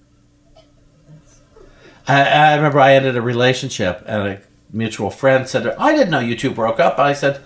I, 2.06 2.22
I 2.22 2.56
remember 2.56 2.80
I 2.80 2.94
ended 2.94 3.16
a 3.16 3.22
relationship 3.22 4.02
and 4.06 4.28
a 4.28 4.40
mutual 4.72 5.10
friend 5.10 5.48
said, 5.48 5.66
I 5.66 5.94
didn't 5.94 6.10
know 6.10 6.18
you 6.18 6.36
two 6.36 6.50
broke 6.50 6.80
up. 6.80 6.98
I 6.98 7.12
said, 7.12 7.40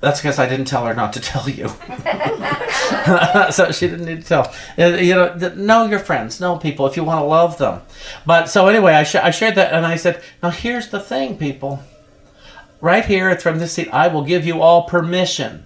that's 0.00 0.20
because 0.20 0.38
I 0.38 0.48
didn't 0.48 0.66
tell 0.66 0.84
her 0.86 0.94
not 0.94 1.12
to 1.14 1.20
tell 1.20 1.48
you. 1.48 1.68
so 3.50 3.72
she 3.72 3.88
didn't 3.88 4.04
need 4.04 4.22
to 4.22 4.26
tell. 4.26 4.54
Uh, 4.78 4.96
you 4.96 5.14
know, 5.14 5.34
know 5.56 5.86
your 5.86 5.98
friends, 5.98 6.40
know 6.40 6.58
people 6.58 6.86
if 6.86 6.96
you 6.96 7.04
want 7.04 7.20
to 7.20 7.24
love 7.24 7.58
them. 7.58 7.80
But 8.26 8.50
so 8.50 8.68
anyway, 8.68 8.92
I, 8.92 9.04
sh- 9.04 9.14
I 9.16 9.30
shared 9.30 9.54
that 9.54 9.72
and 9.72 9.86
I 9.86 9.96
said, 9.96 10.22
now 10.42 10.50
here's 10.50 10.88
the 10.88 11.00
thing, 11.00 11.38
people. 11.38 11.82
Right 12.80 13.06
here 13.06 13.30
it's 13.30 13.42
from 13.42 13.58
this 13.58 13.72
seat, 13.72 13.88
I 13.92 14.08
will 14.08 14.24
give 14.24 14.46
you 14.46 14.60
all 14.60 14.82
permission 14.82 15.64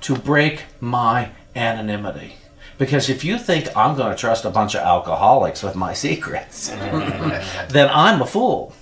to 0.00 0.16
break 0.16 0.64
my 0.80 1.30
anonymity. 1.54 2.36
Because 2.78 3.10
if 3.10 3.22
you 3.22 3.38
think 3.38 3.68
I'm 3.76 3.96
going 3.96 4.10
to 4.10 4.18
trust 4.18 4.44
a 4.46 4.50
bunch 4.50 4.74
of 4.74 4.80
alcoholics 4.80 5.62
with 5.62 5.76
my 5.76 5.92
secrets, 5.92 6.68
then 7.68 7.90
I'm 7.92 8.22
a 8.22 8.26
fool. 8.26 8.74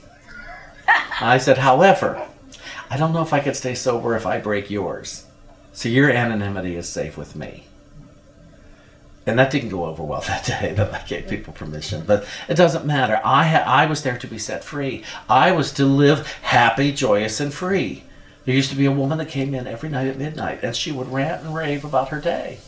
I 1.20 1.38
said, 1.38 1.58
however, 1.58 2.26
I 2.88 2.96
don't 2.96 3.12
know 3.12 3.22
if 3.22 3.32
I 3.32 3.40
could 3.40 3.56
stay 3.56 3.74
sober 3.74 4.16
if 4.16 4.26
I 4.26 4.38
break 4.38 4.70
yours. 4.70 5.26
So 5.72 5.88
your 5.88 6.10
anonymity 6.10 6.76
is 6.76 6.88
safe 6.88 7.16
with 7.16 7.36
me. 7.36 7.66
And 9.26 9.38
that 9.38 9.50
didn't 9.50 9.68
go 9.68 9.84
over 9.84 10.02
well 10.02 10.20
that 10.26 10.44
day 10.44 10.72
that 10.72 10.92
I 10.92 11.06
gave 11.06 11.28
people 11.28 11.52
permission, 11.52 12.04
but 12.06 12.26
it 12.48 12.54
doesn't 12.54 12.86
matter. 12.86 13.20
I 13.24 13.46
ha- 13.46 13.64
I 13.66 13.86
was 13.86 14.02
there 14.02 14.18
to 14.18 14.26
be 14.26 14.38
set 14.38 14.64
free. 14.64 15.04
I 15.28 15.52
was 15.52 15.72
to 15.72 15.84
live 15.84 16.26
happy, 16.42 16.92
joyous, 16.92 17.38
and 17.38 17.52
free. 17.52 18.04
There 18.44 18.54
used 18.54 18.70
to 18.70 18.76
be 18.76 18.86
a 18.86 18.92
woman 18.92 19.18
that 19.18 19.28
came 19.28 19.54
in 19.54 19.66
every 19.66 19.90
night 19.90 20.08
at 20.08 20.18
midnight, 20.18 20.60
and 20.62 20.74
she 20.74 20.90
would 20.90 21.12
rant 21.12 21.44
and 21.44 21.54
rave 21.54 21.84
about 21.84 22.08
her 22.08 22.20
day. 22.20 22.58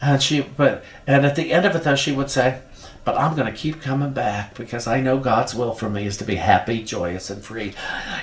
And 0.00 0.22
she, 0.22 0.40
but, 0.40 0.82
and 1.06 1.26
at 1.26 1.36
the 1.36 1.52
end 1.52 1.66
of 1.66 1.76
it, 1.76 1.82
though, 1.82 1.96
she 1.96 2.12
would 2.12 2.30
say, 2.30 2.60
but 3.08 3.16
I'm 3.18 3.34
going 3.34 3.50
to 3.50 3.58
keep 3.58 3.80
coming 3.80 4.12
back 4.12 4.54
because 4.54 4.86
I 4.86 5.00
know 5.00 5.16
God's 5.16 5.54
will 5.54 5.72
for 5.72 5.88
me 5.88 6.04
is 6.04 6.18
to 6.18 6.24
be 6.24 6.34
happy, 6.34 6.84
joyous, 6.84 7.30
and 7.30 7.42
free. 7.42 7.72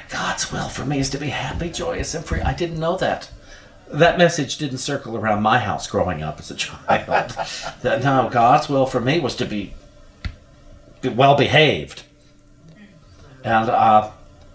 God's 0.10 0.52
will 0.52 0.70
for 0.70 0.86
me 0.86 1.00
is 1.00 1.10
to 1.10 1.18
be 1.18 1.30
happy, 1.30 1.72
joyous, 1.72 2.14
and 2.14 2.24
free. 2.24 2.40
I 2.42 2.54
didn't 2.54 2.80
know 2.80 2.96
that. 2.98 3.32
That 3.92 4.20
message 4.20 4.58
didn't 4.58 4.78
circle 4.78 5.18
around 5.18 5.42
my 5.42 5.58
house 5.58 5.88
growing 5.88 6.22
up 6.22 6.38
as 6.38 6.52
a 6.52 6.56
child. 6.56 6.78
that 7.82 8.04
no, 8.04 8.30
God's 8.32 8.70
will 8.70 8.86
for 8.86 9.02
me 9.02 9.20
was 9.20 9.36
to 9.38 9.46
be 9.46 9.74
well 11.04 11.36
behaved, 11.36 12.04
and 13.44 13.72
uh, 13.72 14.12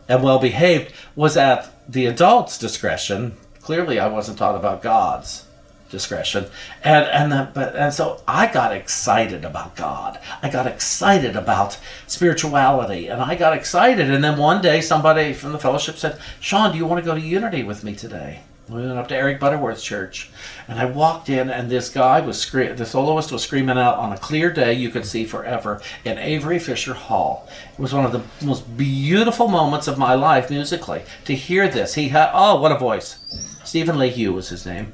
and 0.08 0.22
well 0.22 0.38
behaved 0.38 0.92
was 1.16 1.36
at 1.36 1.70
the 1.88 2.06
adult's 2.06 2.56
discretion. 2.56 3.36
Clearly, 3.62 3.98
I 3.98 4.06
wasn't 4.06 4.38
taught 4.38 4.54
about 4.54 4.80
God's 4.80 5.46
discretion. 5.90 6.46
And 6.82 7.06
and 7.06 7.52
but 7.52 7.76
and 7.76 7.92
so 7.92 8.22
I 8.26 8.50
got 8.50 8.72
excited 8.72 9.44
about 9.44 9.76
God. 9.76 10.18
I 10.42 10.48
got 10.48 10.66
excited 10.66 11.36
about 11.36 11.78
spirituality, 12.06 13.08
and 13.08 13.20
I 13.20 13.34
got 13.34 13.52
excited. 13.52 14.10
And 14.10 14.24
then 14.24 14.38
one 14.38 14.62
day, 14.62 14.80
somebody 14.80 15.32
from 15.32 15.52
the 15.52 15.58
fellowship 15.58 15.96
said, 15.96 16.18
"Sean, 16.40 16.72
do 16.72 16.78
you 16.78 16.86
want 16.86 17.04
to 17.04 17.08
go 17.08 17.14
to 17.14 17.20
Unity 17.20 17.62
with 17.62 17.84
me 17.84 17.94
today?" 17.94 18.40
We 18.68 18.86
went 18.86 18.98
up 18.98 19.08
to 19.08 19.16
Eric 19.16 19.40
Butterworth's 19.40 19.82
church, 19.82 20.30
and 20.68 20.78
I 20.78 20.84
walked 20.84 21.28
in, 21.28 21.50
and 21.50 21.68
this 21.68 21.88
guy 21.88 22.20
was 22.20 22.40
scre- 22.40 22.72
the 22.72 22.86
soloist 22.86 23.32
was 23.32 23.42
screaming 23.42 23.76
out 23.76 23.96
on 23.96 24.12
a 24.12 24.18
clear 24.18 24.48
day 24.52 24.72
you 24.74 24.90
could 24.90 25.04
see 25.04 25.24
forever 25.24 25.80
in 26.04 26.18
Avery 26.18 26.60
Fisher 26.60 26.94
Hall. 26.94 27.48
It 27.72 27.80
was 27.80 27.92
one 27.92 28.04
of 28.04 28.12
the 28.12 28.22
most 28.46 28.76
beautiful 28.76 29.48
moments 29.48 29.88
of 29.88 29.98
my 29.98 30.14
life 30.14 30.50
musically 30.50 31.02
to 31.24 31.34
hear 31.34 31.66
this. 31.66 31.94
He 31.94 32.10
had 32.10 32.30
oh, 32.32 32.60
what 32.60 32.70
a 32.70 32.78
voice! 32.78 33.18
Stephen 33.64 33.98
Leahy 33.98 34.28
was 34.28 34.50
his 34.50 34.64
name 34.64 34.92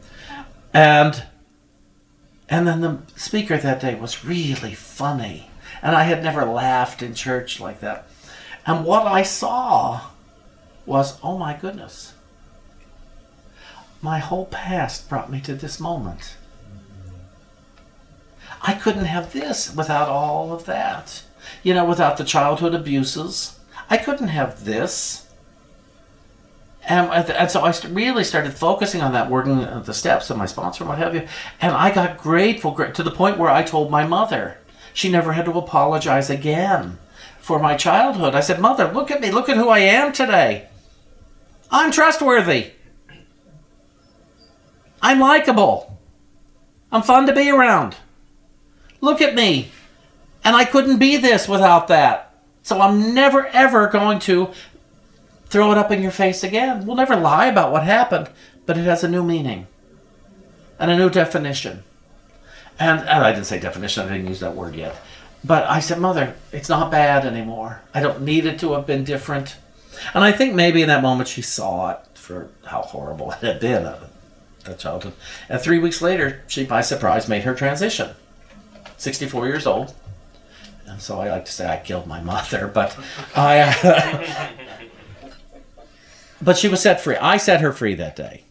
and 0.77 1.25
and 2.51 2.67
then 2.67 2.83
the 2.83 2.99
speaker 3.17 3.57
that 3.57 3.81
day 3.81 3.95
was 3.95 4.25
really 4.25 4.75
funny. 4.75 5.51
And 5.83 5.97
I 5.97 6.03
had 6.05 6.23
never 6.23 6.45
laughed 6.45 7.03
in 7.03 7.15
church 7.15 7.59
like 7.59 7.81
that. 7.81 8.07
And 8.67 8.85
what 8.85 9.07
I 9.07 9.23
saw 9.23 10.09
was, 10.85 11.19
oh 11.23 11.39
my 11.39 11.57
goodness. 11.57 12.13
My 14.03 14.19
whole 14.19 14.47
past 14.47 15.09
brought 15.09 15.31
me 15.31 15.41
to 15.41 15.55
this 15.55 15.81
moment. 15.81 16.37
I 18.63 18.75
couldn't 18.75 19.07
have 19.07 19.33
this 19.33 19.75
without 19.75 20.09
all 20.09 20.53
of 20.53 20.67
that. 20.67 21.23
You 21.63 21.75
know, 21.75 21.85
without 21.85 22.17
the 22.17 22.25
childhood 22.25 22.75
abuses. 22.75 23.59
I 23.89 23.97
couldn't 23.97 24.29
have 24.29 24.65
this 24.65 25.26
and, 26.89 27.31
and 27.31 27.51
so 27.51 27.63
I 27.63 27.75
really 27.89 28.23
started 28.23 28.53
focusing 28.53 29.03
on 29.03 29.13
that, 29.13 29.31
working 29.31 29.59
the 29.59 29.93
steps 29.93 30.31
of 30.31 30.37
my 30.37 30.47
sponsor 30.47 30.85
and 30.85 30.89
what 30.89 30.99
have 30.99 31.15
you. 31.15 31.27
And 31.61 31.73
I 31.73 31.93
got 31.93 32.19
grateful 32.19 32.73
to 32.75 33.03
the 33.03 33.11
point 33.11 33.39
where 33.39 33.51
I 33.51 33.63
told 33.63 33.91
my 33.91 34.07
mother. 34.07 34.59
She 34.95 35.11
never 35.11 35.33
had 35.33 35.45
to 35.47 35.59
apologize 35.59 36.31
again 36.31 36.99
for 37.39 37.59
my 37.59 37.77
childhood. 37.77 38.35
I 38.35 38.41
said, 38.41 38.61
Mother, 38.61 38.91
look 38.93 39.11
at 39.11 39.21
me. 39.21 39.31
Look 39.31 39.49
at 39.49 39.57
who 39.57 39.69
I 39.69 39.81
am 39.81 40.13
today. 40.13 40.69
I'm 41.71 41.91
trustworthy. 41.91 42.73
I'm 45.03 45.21
likable. 45.21 45.99
I'm 46.91 47.03
fun 47.03 47.27
to 47.27 47.35
be 47.35 47.51
around. 47.51 47.97
Look 49.01 49.21
at 49.21 49.35
me. 49.35 49.71
And 50.45 50.55
I 50.57 50.65
couldn't 50.65 50.99
be 50.99 51.17
this 51.17 51.49
without 51.49 51.89
that. 51.89 52.35
So 52.63 52.81
I'm 52.81 53.13
never 53.13 53.47
ever 53.49 53.89
going 53.89 54.19
to 54.21 54.51
throw 55.49 55.73
it 55.73 55.79
up 55.79 55.91
in 55.91 56.03
your 56.03 56.11
face 56.11 56.43
again. 56.43 56.87
We'll 56.87 56.97
never 56.97 57.17
lie 57.17 57.47
about 57.47 57.73
what 57.73 57.85
happened, 57.85 58.29
but 58.65 58.77
it 58.77 58.85
has 58.85 59.05
a 59.05 59.09
new 59.09 59.23
meaning 59.23 59.67
and 60.79 60.91
a 60.91 60.97
new 60.97 61.11
definition. 61.11 61.83
And, 62.79 63.01
and 63.01 63.25
I 63.25 63.33
didn't 63.33 63.47
say 63.47 63.59
definition, 63.59 64.07
I 64.07 64.13
didn't 64.13 64.29
use 64.29 64.41
that 64.41 64.55
word 64.55 64.75
yet. 64.75 64.97
But 65.45 65.65
I 65.71 65.81
said, 65.81 65.99
Mother, 65.99 66.35
it's 66.53 66.69
not 66.69 66.91
bad 66.91 67.25
anymore. 67.25 67.83
I 67.95 68.01
don't 68.01 68.23
need 68.23 68.47
it 68.47 68.59
to 68.61 68.73
have 68.73 68.87
been 68.87 69.05
different. 69.05 69.57
And 70.13 70.25
I 70.25 70.33
think 70.33 70.55
maybe 70.55 70.83
in 70.83 70.89
that 70.89 71.03
moment 71.03 71.29
she 71.29 71.43
saw 71.43 71.91
it 71.93 71.99
for 72.15 72.51
how 72.67 72.83
horrible 72.83 73.31
it 73.33 73.39
had 73.39 73.61
been, 73.61 73.85
uh, 73.85 74.09
a, 74.67 74.73
a 74.73 74.75
childhood. 74.75 75.15
And 75.49 75.61
three 75.61 75.79
weeks 75.79 76.03
later, 76.03 76.43
she, 76.49 76.65
by 76.65 76.81
surprise, 76.81 77.29
made 77.29 77.45
her 77.45 77.55
transition. 77.55 78.11
64 78.99 79.47
years 79.47 79.67
old. 79.67 79.95
And 80.87 81.01
so 81.01 81.21
I 81.21 81.31
like 81.31 81.45
to 81.47 81.53
say 81.53 81.69
I 81.69 81.79
killed 81.79 82.07
my 82.07 82.21
mother, 82.21 82.67
but 82.67 82.99
I. 83.35 84.53
But 86.41 86.59
she 86.59 86.69
was 86.69 86.83
set 86.83 87.01
free. 87.01 87.17
I 87.17 87.37
set 87.37 87.61
her 87.61 87.73
free 87.73 87.95
that 87.95 88.17
day. 88.17 88.45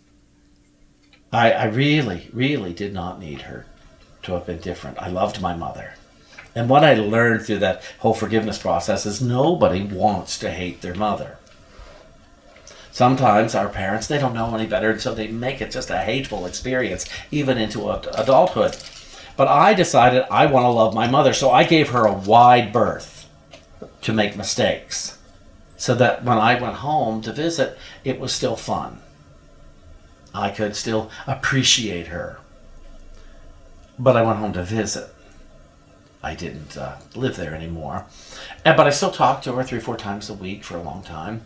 I, 1.32 1.52
I 1.52 1.66
really, 1.66 2.30
really 2.34 2.74
did 2.74 2.94
not 2.94 3.20
need 3.20 3.44
her 3.44 3.66
to 4.24 4.34
have 4.34 4.46
been 4.46 4.60
different. 4.60 4.98
I 5.00 5.10
loved 5.10 5.42
my 5.42 5.56
mother. 5.56 5.94
And 6.56 6.70
what 6.70 6.84
I 6.84 6.94
learned 6.94 7.46
through 7.46 7.60
that 7.60 7.84
whole 8.00 8.14
forgiveness 8.14 8.58
process 8.58 9.06
is 9.06 9.22
nobody 9.22 9.84
wants 9.84 10.40
to 10.40 10.50
hate 10.50 10.82
their 10.82 10.96
mother. 10.96 11.38
Sometimes 12.92 13.54
our 13.54 13.68
parents, 13.68 14.08
they 14.08 14.18
don't 14.18 14.34
know 14.34 14.56
any 14.56 14.66
better, 14.66 14.92
and 14.92 15.02
so 15.02 15.14
they 15.14 15.28
make 15.28 15.60
it 15.60 15.72
just 15.72 15.90
a 15.90 15.98
hateful 15.98 16.46
experience, 16.46 17.06
even 17.30 17.58
into 17.58 17.90
adulthood. 17.90 18.78
But 19.36 19.50
I 19.50 19.74
decided 19.74 20.24
I 20.32 20.46
want 20.46 20.64
to 20.64 20.70
love 20.70 20.94
my 20.94 21.08
mother, 21.08 21.34
so 21.34 21.52
I 21.52 21.66
gave 21.66 21.90
her 21.90 22.06
a 22.06 22.14
wide 22.14 22.72
berth 22.72 23.30
to 24.02 24.14
make 24.14 24.38
mistakes 24.38 25.18
so 25.78 25.96
that 25.96 26.24
when 26.24 26.38
I 26.38 26.60
went 26.60 26.76
home 26.76 27.22
to 27.22 27.34
visit, 27.34 27.78
it 28.04 28.20
was 28.20 28.34
still 28.34 28.56
fun. 28.56 29.02
I 30.34 30.50
could 30.50 30.76
still 30.76 31.10
appreciate 31.28 32.08
her. 32.08 32.40
But 33.98 34.18
I 34.18 34.22
went 34.22 34.40
home 34.40 34.54
to 34.54 34.64
visit. 34.64 35.10
I 36.22 36.36
didn't 36.36 36.76
uh, 36.78 36.98
live 37.16 37.38
there 37.38 37.54
anymore. 37.54 38.06
And, 38.66 38.76
but 38.76 38.88
I 38.88 38.90
still 38.90 39.12
talked 39.12 39.44
to 39.46 39.54
her 39.54 39.64
three, 39.64 39.80
four 39.80 39.96
times 39.96 40.30
a 40.30 40.34
week 40.34 40.64
for 40.64 40.76
a 40.76 40.82
long 40.82 41.04
time. 41.04 41.46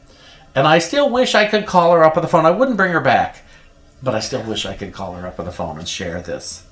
And 0.55 0.65
I 0.65 0.79
still 0.79 1.09
wish 1.09 1.35
I 1.35 1.45
could 1.45 1.65
call 1.65 1.91
her 1.93 2.03
up 2.03 2.17
on 2.17 2.23
the 2.23 2.29
phone. 2.29 2.45
I 2.45 2.51
wouldn't 2.51 2.77
bring 2.77 2.91
her 2.93 3.01
back, 3.01 3.43
but 4.01 4.15
I 4.15 4.19
still 4.19 4.41
wish 4.43 4.65
I 4.65 4.75
could 4.75 4.93
call 4.93 5.13
her 5.13 5.27
up 5.27 5.39
on 5.39 5.45
the 5.45 5.51
phone 5.51 5.77
and 5.77 5.87
share 5.87 6.21
this. 6.21 6.65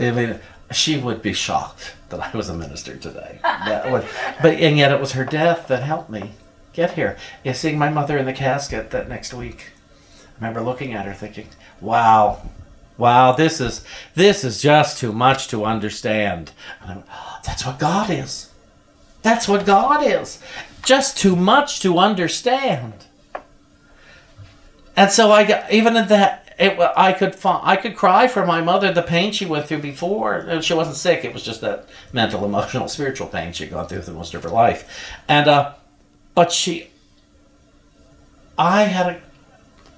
I 0.00 0.10
mean, 0.10 0.40
she 0.72 0.96
would 0.96 1.22
be 1.22 1.32
shocked 1.32 1.94
that 2.08 2.20
I 2.20 2.36
was 2.36 2.48
a 2.48 2.54
minister 2.54 2.96
today. 2.96 3.38
Would, 3.90 4.06
but 4.42 4.54
and 4.54 4.76
yet 4.76 4.90
it 4.90 4.98
was 4.98 5.12
her 5.12 5.24
death 5.24 5.68
that 5.68 5.82
helped 5.82 6.10
me 6.10 6.32
get 6.72 6.92
here. 6.92 7.16
Yeah, 7.44 7.52
seeing 7.52 7.78
my 7.78 7.88
mother 7.88 8.16
in 8.18 8.26
the 8.26 8.32
casket 8.32 8.90
that 8.90 9.08
next 9.08 9.32
week. 9.34 9.70
I 10.18 10.34
remember 10.36 10.60
looking 10.60 10.92
at 10.92 11.06
her 11.06 11.14
thinking, 11.14 11.48
wow, 11.80 12.42
wow, 12.98 13.32
this 13.32 13.60
is 13.60 13.84
this 14.14 14.44
is 14.44 14.60
just 14.60 14.98
too 14.98 15.12
much 15.12 15.48
to 15.48 15.64
understand. 15.64 16.52
Went, 16.86 17.04
oh, 17.10 17.38
that's 17.44 17.64
what 17.66 17.78
God 17.78 18.10
is. 18.10 18.50
That's 19.22 19.46
what 19.46 19.66
God 19.66 20.04
is. 20.04 20.42
Just 20.84 21.16
too 21.16 21.36
much 21.36 21.80
to 21.80 21.98
understand. 21.98 23.06
And 24.96 25.10
so 25.10 25.30
I 25.30 25.44
got 25.44 25.72
even 25.72 25.96
in 25.96 26.08
that 26.08 26.42
it, 26.58 26.78
I 26.96 27.12
could 27.12 27.36
I 27.44 27.76
could 27.76 27.96
cry 27.96 28.28
for 28.28 28.44
my 28.44 28.60
mother 28.60 28.92
the 28.92 29.02
pain 29.02 29.32
she 29.32 29.46
went 29.46 29.66
through 29.66 29.78
before. 29.78 30.60
She 30.62 30.74
wasn't 30.74 30.96
sick. 30.96 31.24
It 31.24 31.32
was 31.32 31.42
just 31.42 31.60
that 31.60 31.88
mental, 32.12 32.44
emotional, 32.44 32.88
spiritual 32.88 33.28
pain 33.28 33.52
she'd 33.52 33.70
gone 33.70 33.86
through 33.88 34.02
through 34.02 34.14
most 34.14 34.34
of 34.34 34.42
her 34.42 34.50
life. 34.50 34.88
And 35.28 35.48
uh, 35.48 35.74
but 36.34 36.52
she, 36.52 36.88
I 38.58 38.84
had 38.84 39.06
a, 39.06 39.20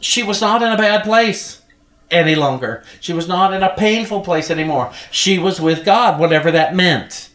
she 0.00 0.22
was 0.22 0.40
not 0.40 0.62
in 0.62 0.72
a 0.72 0.76
bad 0.76 1.04
place 1.04 1.62
any 2.10 2.34
longer. 2.34 2.82
She 3.00 3.12
was 3.12 3.28
not 3.28 3.52
in 3.52 3.62
a 3.62 3.74
painful 3.74 4.20
place 4.20 4.50
anymore. 4.50 4.92
She 5.10 5.38
was 5.38 5.60
with 5.60 5.84
God, 5.84 6.20
whatever 6.20 6.50
that 6.50 6.74
meant. 6.74 7.30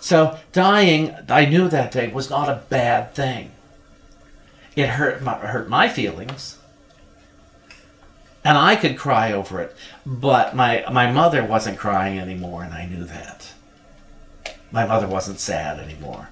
So 0.00 0.38
dying, 0.52 1.14
I 1.28 1.44
knew 1.44 1.68
that 1.68 1.92
day 1.92 2.08
was 2.08 2.30
not 2.30 2.48
a 2.48 2.62
bad 2.68 3.14
thing. 3.14 3.52
It 4.74 4.88
hurt 4.88 5.22
my, 5.22 5.34
hurt 5.34 5.68
my 5.68 5.88
feelings, 5.88 6.58
and 8.42 8.56
I 8.56 8.76
could 8.76 8.96
cry 8.96 9.32
over 9.32 9.60
it. 9.60 9.76
But 10.06 10.56
my 10.56 10.84
my 10.90 11.10
mother 11.12 11.44
wasn't 11.44 11.78
crying 11.78 12.18
anymore, 12.18 12.62
and 12.62 12.72
I 12.72 12.86
knew 12.86 13.04
that. 13.04 13.52
My 14.72 14.86
mother 14.86 15.08
wasn't 15.08 15.40
sad 15.40 15.78
anymore. 15.78 16.28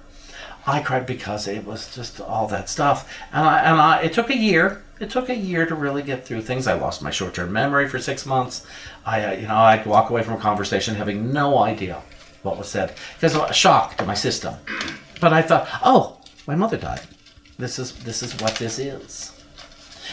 I 0.65 0.81
cried 0.81 1.05
because 1.05 1.47
it 1.47 1.65
was 1.65 1.93
just 1.95 2.21
all 2.21 2.47
that 2.47 2.69
stuff, 2.69 3.11
and 3.31 3.45
I 3.45 3.59
and 3.59 3.81
I. 3.81 4.01
It 4.01 4.13
took 4.13 4.29
a 4.29 4.37
year. 4.37 4.83
It 4.99 5.09
took 5.09 5.29
a 5.29 5.35
year 5.35 5.65
to 5.65 5.75
really 5.75 6.03
get 6.03 6.25
through 6.25 6.41
things. 6.41 6.67
I 6.67 6.73
lost 6.73 7.01
my 7.01 7.09
short-term 7.09 7.53
memory 7.53 7.87
for 7.87 7.99
six 7.99 8.25
months. 8.25 8.67
I, 9.05 9.23
uh, 9.23 9.31
you 9.31 9.47
know, 9.47 9.55
I'd 9.55 9.85
walk 9.85 10.09
away 10.09 10.23
from 10.23 10.33
a 10.33 10.39
conversation 10.39 10.95
having 10.95 11.31
no 11.31 11.57
idea 11.59 12.01
what 12.43 12.57
was 12.57 12.67
said 12.67 12.93
because 13.15 13.35
a 13.35 13.53
shock 13.53 13.97
to 13.97 14.05
my 14.05 14.13
system. 14.13 14.55
But 15.21 15.33
I 15.33 15.41
thought, 15.41 15.67
oh, 15.83 16.17
my 16.47 16.55
mother 16.55 16.77
died. 16.77 17.01
This 17.57 17.79
is 17.79 17.93
this 18.03 18.21
is 18.21 18.39
what 18.41 18.55
this 18.55 18.79
is. 18.79 19.38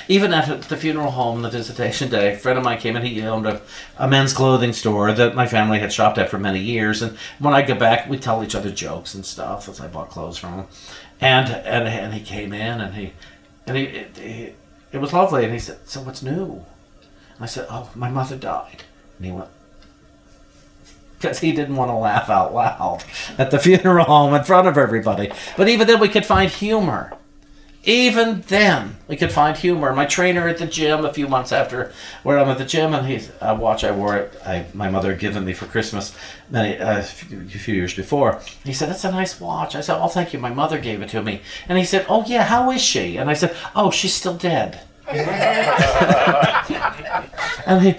Even 0.08 0.32
at 0.32 0.62
the 0.62 0.76
funeral 0.76 1.10
home, 1.10 1.42
the 1.42 1.50
visitation 1.50 2.08
day, 2.10 2.34
a 2.34 2.36
friend 2.36 2.58
of 2.58 2.64
mine 2.64 2.78
came 2.78 2.96
and 2.96 3.06
he 3.06 3.22
owned 3.22 3.46
a, 3.46 3.60
a 3.98 4.08
men's 4.08 4.32
clothing 4.32 4.72
store 4.72 5.12
that 5.12 5.34
my 5.34 5.46
family 5.46 5.78
had 5.78 5.92
shopped 5.92 6.18
at 6.18 6.30
for 6.30 6.38
many 6.38 6.60
years. 6.60 7.02
And 7.02 7.16
when 7.38 7.54
I 7.54 7.62
get 7.62 7.78
back, 7.78 8.08
we 8.08 8.18
tell 8.18 8.42
each 8.42 8.54
other 8.54 8.70
jokes 8.70 9.14
and 9.14 9.24
stuff 9.24 9.68
as 9.68 9.80
I 9.80 9.88
bought 9.88 10.10
clothes 10.10 10.38
from 10.38 10.54
him. 10.54 10.66
And 11.20 11.48
and, 11.48 11.88
and 11.88 12.14
he 12.14 12.20
came 12.20 12.52
in 12.52 12.80
and 12.80 12.94
he 12.94 13.12
and 13.66 13.76
he 13.76 13.84
it, 13.84 14.16
he 14.16 14.52
it 14.92 14.98
was 14.98 15.12
lovely. 15.12 15.44
And 15.44 15.52
he 15.52 15.58
said, 15.58 15.78
"So 15.88 16.00
what's 16.02 16.22
new?" 16.22 16.64
And 17.34 17.40
I 17.40 17.46
said, 17.46 17.66
"Oh, 17.70 17.90
my 17.94 18.10
mother 18.10 18.36
died." 18.36 18.84
And 19.16 19.26
he 19.26 19.32
went, 19.32 19.48
because 21.18 21.40
he 21.40 21.52
didn't 21.52 21.76
want 21.76 21.90
to 21.90 21.94
laugh 21.94 22.28
out 22.28 22.54
loud 22.54 23.04
at 23.38 23.50
the 23.50 23.58
funeral 23.58 24.04
home 24.04 24.34
in 24.34 24.44
front 24.44 24.68
of 24.68 24.78
everybody. 24.78 25.30
But 25.56 25.68
even 25.68 25.86
then, 25.86 26.00
we 26.00 26.08
could 26.08 26.26
find 26.26 26.50
humor. 26.50 27.12
Even 27.86 28.40
then, 28.48 28.96
we 29.06 29.16
could 29.16 29.30
find 29.30 29.56
humor. 29.56 29.94
My 29.94 30.06
trainer 30.06 30.48
at 30.48 30.58
the 30.58 30.66
gym, 30.66 31.04
a 31.04 31.12
few 31.12 31.28
months 31.28 31.52
after 31.52 31.92
where 32.24 32.36
I'm 32.36 32.48
at 32.48 32.58
the 32.58 32.64
gym, 32.64 32.92
and 32.92 33.06
he's 33.06 33.30
a 33.40 33.54
watch 33.54 33.84
I 33.84 33.92
wore 33.92 34.16
it. 34.16 34.36
I, 34.44 34.66
my 34.74 34.90
mother 34.90 35.10
had 35.10 35.20
given 35.20 35.44
me 35.44 35.52
for 35.52 35.66
Christmas 35.66 36.12
many 36.50 36.76
uh, 36.78 36.98
a 36.98 37.02
few, 37.04 37.74
years 37.74 37.94
before. 37.94 38.40
He 38.64 38.72
said, 38.72 38.88
"That's 38.88 39.04
a 39.04 39.12
nice 39.12 39.40
watch." 39.40 39.76
I 39.76 39.82
said, 39.82 40.00
"Oh, 40.00 40.08
thank 40.08 40.32
you. 40.32 40.40
My 40.40 40.52
mother 40.52 40.80
gave 40.80 41.00
it 41.00 41.10
to 41.10 41.22
me." 41.22 41.42
And 41.68 41.78
he 41.78 41.84
said, 41.84 42.04
"Oh 42.08 42.24
yeah, 42.26 42.42
how 42.42 42.72
is 42.72 42.82
she?" 42.82 43.18
And 43.18 43.30
I 43.30 43.34
said, 43.34 43.54
"Oh, 43.76 43.92
she's 43.92 44.14
still 44.14 44.36
dead." 44.36 44.80
and 45.08 45.22
he, 47.82 47.94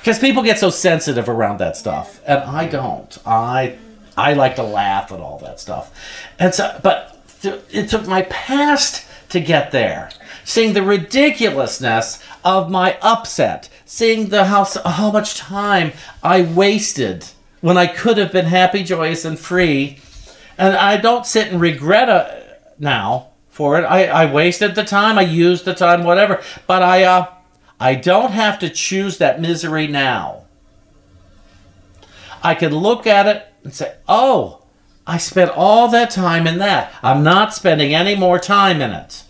because 0.00 0.18
people 0.18 0.42
get 0.42 0.58
so 0.58 0.68
sensitive 0.68 1.28
around 1.28 1.58
that 1.58 1.76
stuff 1.76 2.20
and 2.26 2.40
i 2.40 2.66
don't 2.66 3.18
i 3.24 3.78
i 4.16 4.32
like 4.32 4.56
to 4.56 4.64
laugh 4.64 5.12
at 5.12 5.20
all 5.20 5.38
that 5.38 5.60
stuff 5.60 5.96
and 6.40 6.52
so 6.52 6.76
but 6.82 7.21
it 7.44 7.88
took 7.88 8.06
my 8.06 8.22
past 8.22 9.06
to 9.30 9.40
get 9.40 9.72
there. 9.72 10.10
Seeing 10.44 10.72
the 10.72 10.82
ridiculousness 10.82 12.22
of 12.44 12.70
my 12.70 12.98
upset. 13.00 13.68
Seeing 13.84 14.28
the 14.28 14.46
how 14.46 14.64
how 14.84 15.10
much 15.10 15.36
time 15.36 15.92
i 16.22 16.42
wasted 16.42 17.26
when 17.60 17.76
i 17.76 17.86
could 17.86 18.18
have 18.18 18.32
been 18.32 18.46
happy 18.46 18.82
joyous 18.82 19.24
and 19.24 19.38
free. 19.38 19.98
And 20.58 20.76
i 20.76 20.96
don't 20.96 21.26
sit 21.26 21.48
and 21.52 21.60
regret 21.60 22.08
it 22.08 22.62
now 22.78 23.28
for 23.48 23.78
it. 23.78 23.84
I 23.84 24.06
i 24.06 24.32
wasted 24.32 24.74
the 24.74 24.84
time 24.84 25.18
i 25.18 25.22
used 25.22 25.64
the 25.64 25.74
time 25.74 26.04
whatever. 26.04 26.42
But 26.66 26.82
i 26.82 27.04
uh 27.04 27.26
I 27.82 27.96
don't 27.96 28.30
have 28.30 28.60
to 28.60 28.70
choose 28.70 29.18
that 29.18 29.40
misery 29.40 29.88
now. 29.88 30.44
I 32.40 32.54
can 32.54 32.72
look 32.72 33.08
at 33.08 33.26
it 33.26 33.44
and 33.64 33.74
say, 33.74 33.96
oh, 34.06 34.61
I 35.06 35.18
spent 35.18 35.50
all 35.50 35.88
that 35.88 36.10
time 36.10 36.46
in 36.46 36.58
that. 36.58 36.94
I'm 37.02 37.22
not 37.22 37.54
spending 37.54 37.94
any 37.94 38.14
more 38.14 38.38
time 38.38 38.80
in 38.80 38.90
it. 38.90 39.24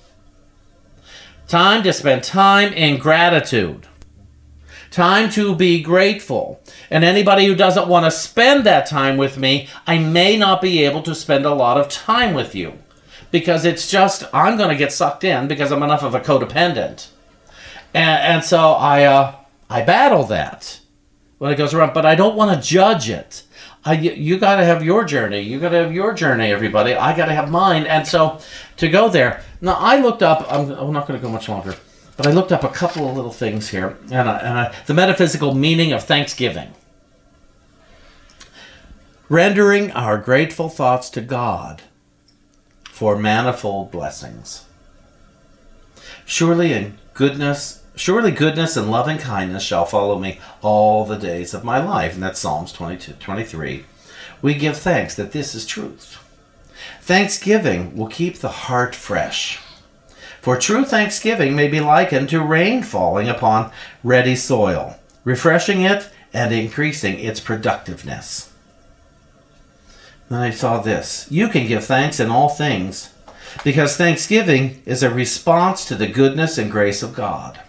Time 1.48 1.82
to 1.82 1.92
spend 1.92 2.24
time 2.24 2.72
in 2.72 2.98
gratitude. 2.98 3.86
Time 4.90 5.30
to 5.30 5.54
be 5.54 5.82
grateful. 5.82 6.62
And 6.90 7.04
anybody 7.04 7.46
who 7.46 7.54
doesn't 7.54 7.88
want 7.88 8.04
to 8.04 8.10
spend 8.10 8.64
that 8.64 8.86
time 8.86 9.16
with 9.16 9.38
me, 9.38 9.68
I 9.86 9.98
may 9.98 10.36
not 10.36 10.60
be 10.60 10.84
able 10.84 11.02
to 11.02 11.14
spend 11.14 11.46
a 11.46 11.54
lot 11.54 11.78
of 11.78 11.88
time 11.88 12.34
with 12.34 12.54
you. 12.54 12.78
Because 13.30 13.64
it's 13.64 13.90
just, 13.90 14.24
I'm 14.34 14.58
going 14.58 14.68
to 14.68 14.76
get 14.76 14.92
sucked 14.92 15.24
in 15.24 15.48
because 15.48 15.72
I'm 15.72 15.82
enough 15.82 16.02
of 16.02 16.14
a 16.14 16.20
codependent 16.20 17.08
and, 17.94 18.36
and 18.36 18.44
so 18.44 18.72
I 18.72 19.04
uh, 19.04 19.34
I 19.68 19.82
battle 19.82 20.24
that 20.24 20.80
when 21.38 21.52
it 21.52 21.56
goes 21.56 21.74
around, 21.74 21.94
but 21.94 22.06
I 22.06 22.14
don't 22.14 22.36
want 22.36 22.54
to 22.54 22.68
judge 22.68 23.10
it. 23.10 23.42
I, 23.84 23.94
you, 23.94 24.38
got 24.38 24.56
to 24.56 24.64
have 24.64 24.84
your 24.84 25.04
journey. 25.04 25.40
You 25.40 25.58
got 25.58 25.70
to 25.70 25.78
have 25.78 25.92
your 25.92 26.14
journey, 26.14 26.52
everybody. 26.52 26.94
I 26.94 27.16
got 27.16 27.26
to 27.26 27.34
have 27.34 27.50
mine. 27.50 27.84
And 27.84 28.06
so 28.06 28.38
to 28.76 28.88
go 28.88 29.08
there, 29.08 29.42
now 29.60 29.74
I 29.74 29.98
looked 29.98 30.22
up. 30.22 30.46
I'm, 30.48 30.70
I'm 30.70 30.92
not 30.92 31.08
going 31.08 31.18
to 31.18 31.26
go 31.26 31.32
much 31.32 31.48
longer, 31.48 31.74
but 32.16 32.26
I 32.26 32.30
looked 32.30 32.52
up 32.52 32.62
a 32.62 32.68
couple 32.68 33.08
of 33.08 33.16
little 33.16 33.32
things 33.32 33.70
here, 33.70 33.96
and, 34.04 34.28
I, 34.28 34.38
and 34.38 34.58
I, 34.58 34.74
the 34.86 34.94
metaphysical 34.94 35.54
meaning 35.54 35.92
of 35.92 36.04
Thanksgiving. 36.04 36.72
Rendering 39.28 39.90
our 39.92 40.18
grateful 40.18 40.68
thoughts 40.68 41.10
to 41.10 41.20
God 41.20 41.82
for 42.84 43.16
manifold 43.16 43.90
blessings. 43.90 44.66
Surely 46.24 46.72
in 46.72 46.98
goodness 47.14 47.81
Surely 47.94 48.30
goodness 48.30 48.76
and 48.76 48.90
loving 48.90 49.18
kindness 49.18 49.62
shall 49.62 49.84
follow 49.84 50.18
me 50.18 50.40
all 50.62 51.04
the 51.04 51.18
days 51.18 51.52
of 51.52 51.64
my 51.64 51.78
life. 51.78 52.14
And 52.14 52.22
that's 52.22 52.40
Psalms 52.40 52.72
22, 52.72 53.14
23. 53.14 53.84
We 54.40 54.54
give 54.54 54.76
thanks 54.76 55.14
that 55.14 55.32
this 55.32 55.54
is 55.54 55.66
truth. 55.66 56.18
Thanksgiving 57.02 57.96
will 57.96 58.08
keep 58.08 58.38
the 58.38 58.48
heart 58.48 58.94
fresh. 58.94 59.58
For 60.40 60.56
true 60.56 60.84
thanksgiving 60.84 61.54
may 61.54 61.68
be 61.68 61.80
likened 61.80 62.28
to 62.30 62.40
rain 62.40 62.82
falling 62.82 63.28
upon 63.28 63.70
ready 64.02 64.34
soil, 64.34 64.98
refreshing 65.22 65.82
it 65.82 66.10
and 66.32 66.52
increasing 66.52 67.20
its 67.20 67.38
productiveness. 67.38 68.52
Then 70.28 70.40
I 70.40 70.50
saw 70.50 70.80
this. 70.80 71.26
You 71.30 71.48
can 71.48 71.68
give 71.68 71.84
thanks 71.84 72.18
in 72.18 72.30
all 72.30 72.48
things, 72.48 73.10
because 73.62 73.96
thanksgiving 73.96 74.82
is 74.86 75.02
a 75.02 75.10
response 75.10 75.84
to 75.84 75.94
the 75.94 76.06
goodness 76.06 76.58
and 76.58 76.70
grace 76.70 77.02
of 77.02 77.14
God. 77.14 77.60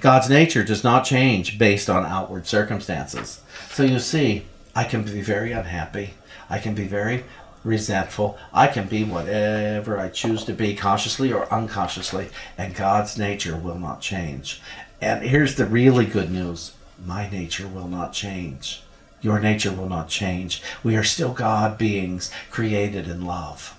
God's 0.00 0.28
nature 0.28 0.62
does 0.62 0.84
not 0.84 1.04
change 1.04 1.58
based 1.58 1.88
on 1.88 2.04
outward 2.04 2.46
circumstances. 2.46 3.40
So 3.70 3.82
you 3.82 3.98
see, 3.98 4.46
I 4.74 4.84
can 4.84 5.02
be 5.02 5.20
very 5.20 5.52
unhappy. 5.52 6.14
I 6.50 6.58
can 6.58 6.74
be 6.74 6.86
very 6.86 7.24
resentful. 7.64 8.38
I 8.52 8.68
can 8.68 8.86
be 8.86 9.04
whatever 9.04 9.98
I 9.98 10.08
choose 10.08 10.44
to 10.44 10.52
be, 10.52 10.74
consciously 10.74 11.32
or 11.32 11.52
unconsciously, 11.52 12.28
and 12.56 12.74
God's 12.74 13.18
nature 13.18 13.56
will 13.56 13.78
not 13.78 14.00
change. 14.00 14.60
And 15.00 15.22
here's 15.22 15.56
the 15.56 15.66
really 15.66 16.06
good 16.06 16.30
news 16.30 16.72
my 17.04 17.30
nature 17.30 17.68
will 17.68 17.86
not 17.86 18.12
change. 18.12 18.82
Your 19.20 19.38
nature 19.38 19.72
will 19.72 19.88
not 19.88 20.08
change. 20.08 20.62
We 20.82 20.96
are 20.96 21.04
still 21.04 21.32
God 21.32 21.78
beings 21.78 22.30
created 22.50 23.08
in 23.08 23.24
love. 23.24 23.76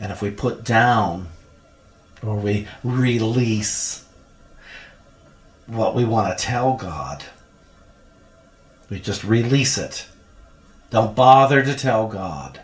And 0.00 0.10
if 0.10 0.22
we 0.22 0.30
put 0.30 0.64
down 0.64 1.28
or 2.24 2.36
we 2.36 2.68
release 2.84 4.04
what 5.66 5.94
we 5.94 6.04
want 6.04 6.36
to 6.36 6.44
tell 6.44 6.74
God. 6.74 7.24
We 8.88 9.00
just 9.00 9.24
release 9.24 9.78
it. 9.78 10.06
Don't 10.90 11.16
bother 11.16 11.62
to 11.62 11.74
tell 11.74 12.06
God. 12.06 12.60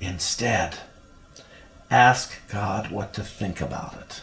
Instead, 0.00 0.78
ask 1.90 2.32
God 2.48 2.90
what 2.90 3.12
to 3.14 3.22
think 3.22 3.60
about 3.60 3.94
it. 3.94 4.22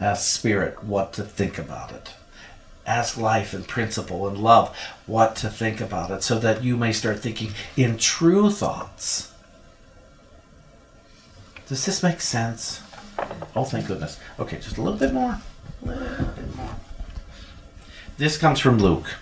Ask 0.00 0.30
Spirit 0.30 0.84
what 0.84 1.12
to 1.14 1.22
think 1.22 1.58
about 1.58 1.92
it. 1.92 2.14
Ask 2.86 3.16
life 3.16 3.54
and 3.54 3.66
principle 3.66 4.26
and 4.26 4.38
love 4.38 4.76
what 5.06 5.36
to 5.36 5.48
think 5.48 5.80
about 5.80 6.10
it 6.10 6.22
so 6.22 6.38
that 6.38 6.64
you 6.64 6.76
may 6.76 6.92
start 6.92 7.20
thinking 7.20 7.52
in 7.76 7.96
true 7.96 8.50
thoughts. 8.50 9.32
Does 11.68 11.86
this 11.86 12.02
make 12.02 12.20
sense? 12.20 12.80
Oh, 13.56 13.64
thank 13.64 13.86
goodness. 13.86 14.18
Okay, 14.38 14.56
just 14.56 14.78
a 14.78 14.82
little 14.82 14.98
bit 14.98 15.12
more. 15.12 15.40
A 15.82 15.86
little 15.86 16.26
bit 16.26 16.56
more. 16.56 16.76
This 18.18 18.36
comes 18.36 18.60
from 18.60 18.78
Luke. 18.78 19.16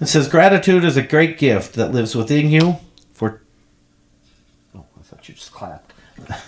It 0.00 0.06
says, 0.06 0.28
Gratitude 0.28 0.84
is 0.84 0.96
a 0.96 1.02
great 1.02 1.38
gift 1.38 1.74
that 1.74 1.92
lives 1.92 2.14
within 2.14 2.50
you 2.50 2.76
for. 3.12 3.40
Oh, 4.74 4.84
I 4.98 5.02
thought 5.02 5.28
you 5.28 5.34
just 5.34 5.52
clapped. 5.52 5.92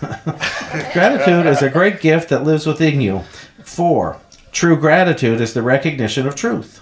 gratitude 0.93 1.45
is 1.45 1.61
a 1.61 1.69
great 1.69 2.01
gift 2.01 2.29
that 2.29 2.43
lives 2.43 2.65
within 2.65 3.01
you. 3.01 3.19
Four, 3.63 4.17
true 4.51 4.77
gratitude 4.77 5.41
is 5.41 5.53
the 5.53 5.61
recognition 5.61 6.27
of 6.27 6.35
truth. 6.35 6.81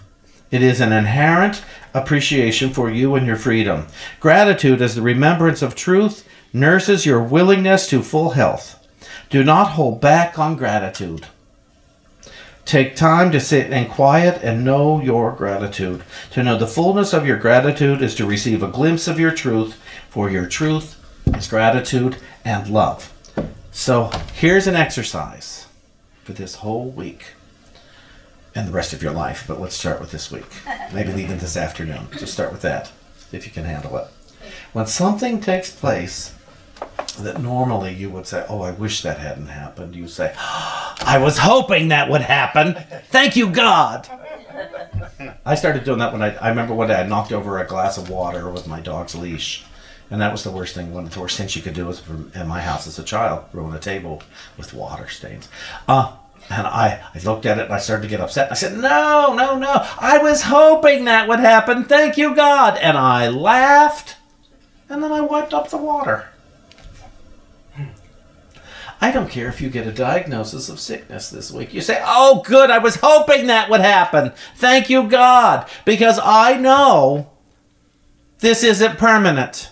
It 0.49 0.61
is 0.61 0.79
an 0.79 0.93
inherent 0.93 1.63
appreciation 1.93 2.71
for 2.71 2.89
you 2.89 3.15
and 3.15 3.27
your 3.27 3.35
freedom. 3.35 3.87
Gratitude 4.19 4.81
is 4.81 4.95
the 4.95 5.01
remembrance 5.01 5.61
of 5.61 5.75
truth, 5.75 6.27
nurses 6.53 7.05
your 7.05 7.21
willingness 7.21 7.87
to 7.89 8.01
full 8.01 8.31
health. 8.31 8.86
Do 9.29 9.43
not 9.43 9.71
hold 9.71 9.99
back 9.99 10.39
on 10.39 10.55
gratitude. 10.55 11.27
Take 12.63 12.95
time 12.95 13.31
to 13.31 13.39
sit 13.39 13.71
in 13.71 13.87
quiet 13.87 14.41
and 14.43 14.65
know 14.65 15.01
your 15.01 15.31
gratitude. 15.31 16.03
To 16.31 16.43
know 16.43 16.57
the 16.57 16.67
fullness 16.67 17.13
of 17.13 17.25
your 17.25 17.37
gratitude 17.37 18.01
is 18.01 18.15
to 18.15 18.25
receive 18.25 18.61
a 18.61 18.67
glimpse 18.67 19.07
of 19.07 19.19
your 19.19 19.31
truth, 19.31 19.81
for 20.09 20.29
your 20.29 20.45
truth 20.45 20.95
is 21.35 21.47
gratitude 21.47 22.17
and 22.43 22.69
love. 22.69 23.13
So 23.71 24.11
here's 24.33 24.67
an 24.67 24.75
exercise 24.75 25.67
for 26.23 26.33
this 26.33 26.55
whole 26.55 26.89
week 26.89 27.33
and 28.55 28.67
the 28.67 28.73
rest 28.73 28.91
of 28.91 29.03
your 29.03 29.13
life, 29.13 29.45
but 29.47 29.61
let's 29.61 29.75
start 29.75 30.01
with 30.01 30.11
this 30.11 30.31
week. 30.31 30.45
Maybe 30.93 31.21
even 31.21 31.37
this 31.37 31.55
afternoon. 31.55 32.07
Just 32.17 32.33
start 32.33 32.51
with 32.51 32.61
that, 32.63 32.91
if 33.31 33.45
you 33.45 33.51
can 33.51 33.65
handle 33.65 33.97
it. 33.97 34.07
When 34.73 34.87
something 34.87 35.39
takes 35.39 35.69
place 35.69 36.33
that 37.23 37.41
normally 37.41 37.93
you 37.93 38.09
would 38.09 38.27
say, 38.27 38.45
Oh, 38.49 38.61
I 38.61 38.71
wish 38.71 39.01
that 39.01 39.19
hadn't 39.19 39.47
happened, 39.47 39.95
you 39.95 40.07
say, 40.07 40.33
I 40.37 41.19
was 41.21 41.39
hoping 41.39 41.89
that 41.89 42.09
would 42.09 42.21
happen. 42.21 42.75
Thank 43.09 43.35
you, 43.35 43.49
God. 43.49 44.07
I 45.45 45.55
started 45.55 45.83
doing 45.83 45.99
that 45.99 46.11
when 46.13 46.21
I, 46.21 46.35
I 46.35 46.49
remember 46.49 46.73
one 46.73 46.87
day 46.87 46.95
I 46.95 47.07
knocked 47.07 47.31
over 47.31 47.59
a 47.59 47.67
glass 47.67 47.97
of 47.97 48.09
water 48.09 48.49
with 48.49 48.67
my 48.67 48.79
dog's 48.79 49.15
leash. 49.15 49.65
And 50.09 50.21
that 50.21 50.31
was 50.31 50.43
the 50.43 50.51
worst 50.51 50.73
thing, 50.73 50.93
one 50.93 51.05
of 51.05 51.13
the 51.13 51.19
worst 51.19 51.37
things 51.37 51.55
you 51.55 51.61
could 51.61 51.73
do 51.73 51.85
was 51.85 51.99
from, 51.99 52.31
in 52.33 52.47
my 52.47 52.61
house 52.61 52.87
as 52.87 52.97
a 52.97 53.03
child, 53.03 53.43
ruin 53.51 53.75
a 53.75 53.79
table 53.79 54.23
with 54.57 54.73
water 54.73 55.09
stains. 55.09 55.49
Uh, 55.87 56.15
and 56.49 56.65
I, 56.65 57.03
I 57.13 57.19
looked 57.19 57.45
at 57.45 57.57
it 57.57 57.65
and 57.65 57.73
I 57.73 57.77
started 57.79 58.03
to 58.03 58.07
get 58.07 58.21
upset. 58.21 58.49
I 58.49 58.55
said, 58.55 58.77
No, 58.77 59.33
no, 59.35 59.57
no. 59.57 59.85
I 59.99 60.17
was 60.19 60.43
hoping 60.43 61.05
that 61.05 61.27
would 61.27 61.39
happen. 61.41 61.83
Thank 61.83 62.17
you, 62.17 62.33
God. 62.33 62.77
And 62.77 62.97
I 62.97 63.27
laughed. 63.27 64.15
And 64.89 65.03
then 65.03 65.11
I 65.11 65.19
wiped 65.19 65.53
up 65.53 65.69
the 65.69 65.77
water. 65.77 66.29
I 68.99 69.11
don't 69.11 69.29
care 69.29 69.47
if 69.47 69.61
you 69.61 69.69
get 69.69 69.85
a 69.85 69.91
diagnosis 69.91 70.69
of 70.69 70.79
sickness 70.79 71.29
this 71.29 71.51
week. 71.51 71.73
You 71.73 71.81
say, 71.81 72.01
Oh, 72.03 72.41
good. 72.45 72.71
I 72.71 72.79
was 72.79 72.95
hoping 72.95 73.47
that 73.47 73.69
would 73.69 73.81
happen. 73.81 74.31
Thank 74.55 74.89
you, 74.89 75.07
God. 75.07 75.69
Because 75.85 76.19
I 76.23 76.57
know 76.57 77.29
this 78.39 78.63
isn't 78.63 78.97
permanent. 78.97 79.71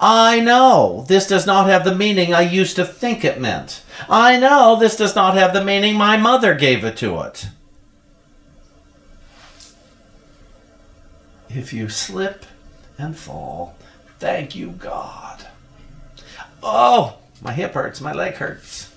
I 0.00 0.40
know 0.40 1.04
this 1.08 1.26
does 1.26 1.46
not 1.46 1.68
have 1.68 1.84
the 1.84 1.94
meaning 1.94 2.32
I 2.32 2.40
used 2.40 2.76
to 2.76 2.86
think 2.86 3.22
it 3.22 3.40
meant. 3.40 3.82
I 4.08 4.38
know 4.38 4.76
this 4.76 4.96
does 4.96 5.14
not 5.14 5.34
have 5.34 5.52
the 5.52 5.64
meaning 5.64 5.96
my 5.96 6.16
mother 6.16 6.54
gave 6.54 6.84
it 6.84 6.96
to 6.98 7.20
it. 7.20 7.48
If 11.50 11.72
you 11.72 11.88
slip 11.88 12.46
and 12.98 13.16
fall, 13.16 13.76
thank 14.18 14.56
you, 14.56 14.70
God. 14.70 15.46
Oh, 16.62 17.18
my 17.44 17.52
hip 17.52 17.74
hurts, 17.74 18.00
my 18.00 18.12
leg 18.12 18.34
hurts, 18.34 18.92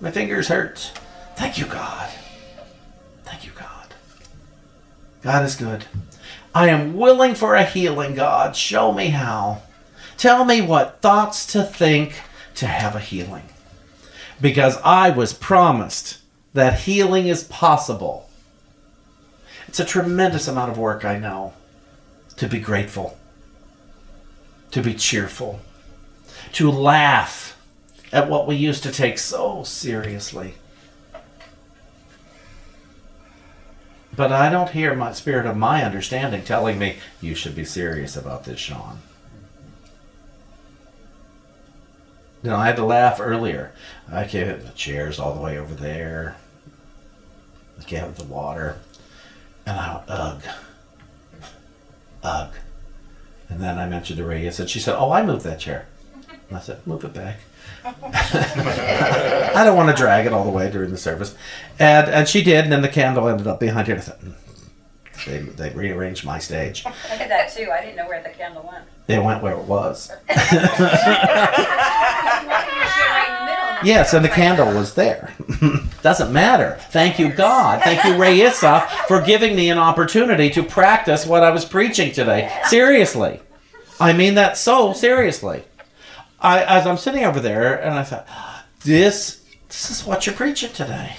my 0.00 0.10
fingers 0.10 0.48
hurt. 0.48 0.90
Thank 1.36 1.58
you, 1.58 1.66
God. 1.66 2.10
Thank 3.24 3.44
you, 3.44 3.52
God. 3.54 3.94
God 5.22 5.44
is 5.44 5.54
good. 5.54 5.84
I 6.54 6.68
am 6.68 6.96
willing 6.96 7.34
for 7.34 7.54
a 7.54 7.64
healing, 7.64 8.14
God. 8.14 8.56
Show 8.56 8.92
me 8.92 9.08
how. 9.08 9.62
Tell 10.16 10.44
me 10.44 10.62
what 10.62 11.02
thoughts 11.02 11.46
to 11.52 11.62
think 11.62 12.22
to 12.54 12.66
have 12.66 12.96
a 12.96 13.00
healing. 13.00 13.50
Because 14.40 14.78
I 14.78 15.10
was 15.10 15.32
promised 15.32 16.18
that 16.54 16.80
healing 16.80 17.28
is 17.28 17.44
possible. 17.44 18.30
It's 19.68 19.78
a 19.78 19.84
tremendous 19.84 20.48
amount 20.48 20.70
of 20.70 20.78
work, 20.78 21.04
I 21.04 21.18
know, 21.18 21.52
to 22.36 22.48
be 22.48 22.58
grateful, 22.58 23.18
to 24.70 24.80
be 24.82 24.94
cheerful, 24.94 25.60
to 26.52 26.70
laugh 26.70 27.57
at 28.12 28.28
what 28.28 28.46
we 28.46 28.56
used 28.56 28.82
to 28.84 28.92
take 28.92 29.18
so 29.18 29.62
seriously. 29.62 30.54
But 34.14 34.32
I 34.32 34.50
don't 34.50 34.70
hear 34.70 34.94
my 34.94 35.12
spirit 35.12 35.46
of 35.46 35.56
my 35.56 35.84
understanding 35.84 36.42
telling 36.42 36.78
me, 36.78 36.96
you 37.20 37.34
should 37.34 37.54
be 37.54 37.64
serious 37.64 38.16
about 38.16 38.44
this, 38.44 38.58
Sean. 38.58 38.98
You 42.42 42.50
know, 42.50 42.56
I 42.56 42.66
had 42.66 42.76
to 42.76 42.84
laugh 42.84 43.20
earlier. 43.20 43.72
I 44.10 44.24
came 44.24 44.46
the 44.46 44.70
chairs 44.74 45.18
all 45.18 45.34
the 45.34 45.40
way 45.40 45.58
over 45.58 45.74
there. 45.74 46.36
I 47.78 47.84
came 47.84 48.06
with 48.06 48.16
the 48.16 48.24
water. 48.24 48.78
And 49.66 49.78
I 49.78 49.94
went, 49.94 50.04
ugh. 50.08 50.42
Ugh. 52.22 52.54
And 53.48 53.60
then 53.60 53.78
I 53.78 53.86
mentioned 53.86 54.18
to 54.18 54.24
Radius, 54.24 54.58
and 54.58 54.68
she 54.68 54.80
said, 54.80 54.96
Oh, 54.98 55.10
I 55.10 55.22
moved 55.22 55.44
that 55.44 55.60
chair. 55.60 55.86
And 56.48 56.58
I 56.58 56.60
said, 56.60 56.86
Move 56.86 57.04
it 57.04 57.14
back. 57.14 57.40
I 57.84 59.62
don't 59.64 59.76
want 59.76 59.88
to 59.90 59.94
drag 59.96 60.26
it 60.26 60.32
all 60.32 60.44
the 60.44 60.50
way 60.50 60.70
during 60.70 60.90
the 60.90 60.98
service. 60.98 61.34
And 61.78 62.08
and 62.08 62.28
she 62.28 62.42
did, 62.42 62.64
and 62.64 62.72
then 62.72 62.82
the 62.82 62.88
candle 62.88 63.28
ended 63.28 63.46
up 63.46 63.60
behind 63.60 63.86
her. 63.88 63.94
And 63.94 64.02
I 64.02 64.04
thought, 64.04 64.20
"Mm." 64.20 64.34
they, 65.26 65.38
they 65.38 65.70
rearranged 65.70 66.24
my 66.24 66.38
stage. 66.38 66.84
I 67.10 67.16
did 67.18 67.30
that 67.30 67.52
too. 67.52 67.70
I 67.72 67.80
didn't 67.82 67.96
know 67.96 68.06
where 68.08 68.22
the 68.22 68.30
candle 68.30 68.68
went. 68.70 68.84
It 69.08 69.22
went 69.22 69.42
where 69.42 69.54
it 69.54 69.64
was. 69.64 70.12
Right 70.28 70.46
in 70.48 70.56
the 73.38 73.44
middle. 73.46 73.84
Yes, 73.84 74.12
and 74.12 74.24
the 74.24 74.28
candle 74.28 74.74
was 74.74 74.94
there. 74.94 75.34
Doesn't 76.02 76.32
matter. 76.32 76.78
Thank 76.90 77.18
you, 77.18 77.30
God. 77.30 77.82
Thank 77.82 78.04
you, 78.04 78.12
Rayissa, 78.12 78.88
for 79.06 79.20
giving 79.20 79.56
me 79.56 79.70
an 79.70 79.78
opportunity 79.78 80.50
to 80.50 80.62
practice 80.62 81.26
what 81.26 81.42
I 81.42 81.50
was 81.50 81.64
preaching 81.64 82.12
today. 82.12 82.50
Seriously. 82.66 83.40
I 84.00 84.12
mean 84.12 84.34
that 84.34 84.56
so 84.56 84.92
seriously. 84.92 85.64
I, 86.40 86.62
as 86.62 86.86
I'm 86.86 86.96
sitting 86.96 87.24
over 87.24 87.40
there, 87.40 87.74
and 87.74 87.94
I 87.94 88.04
thought, 88.04 88.28
this, 88.84 89.44
this 89.68 89.90
is 89.90 90.06
what 90.06 90.26
you're 90.26 90.34
preaching 90.34 90.72
today. 90.72 91.16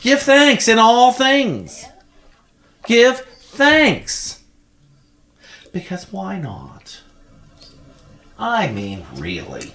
Give 0.00 0.20
thanks 0.20 0.68
in 0.68 0.78
all 0.78 1.12
things. 1.12 1.84
Give 2.86 3.18
thanks. 3.18 4.42
Because 5.72 6.12
why 6.12 6.38
not? 6.38 7.02
I 8.38 8.70
mean, 8.70 9.04
really. 9.14 9.74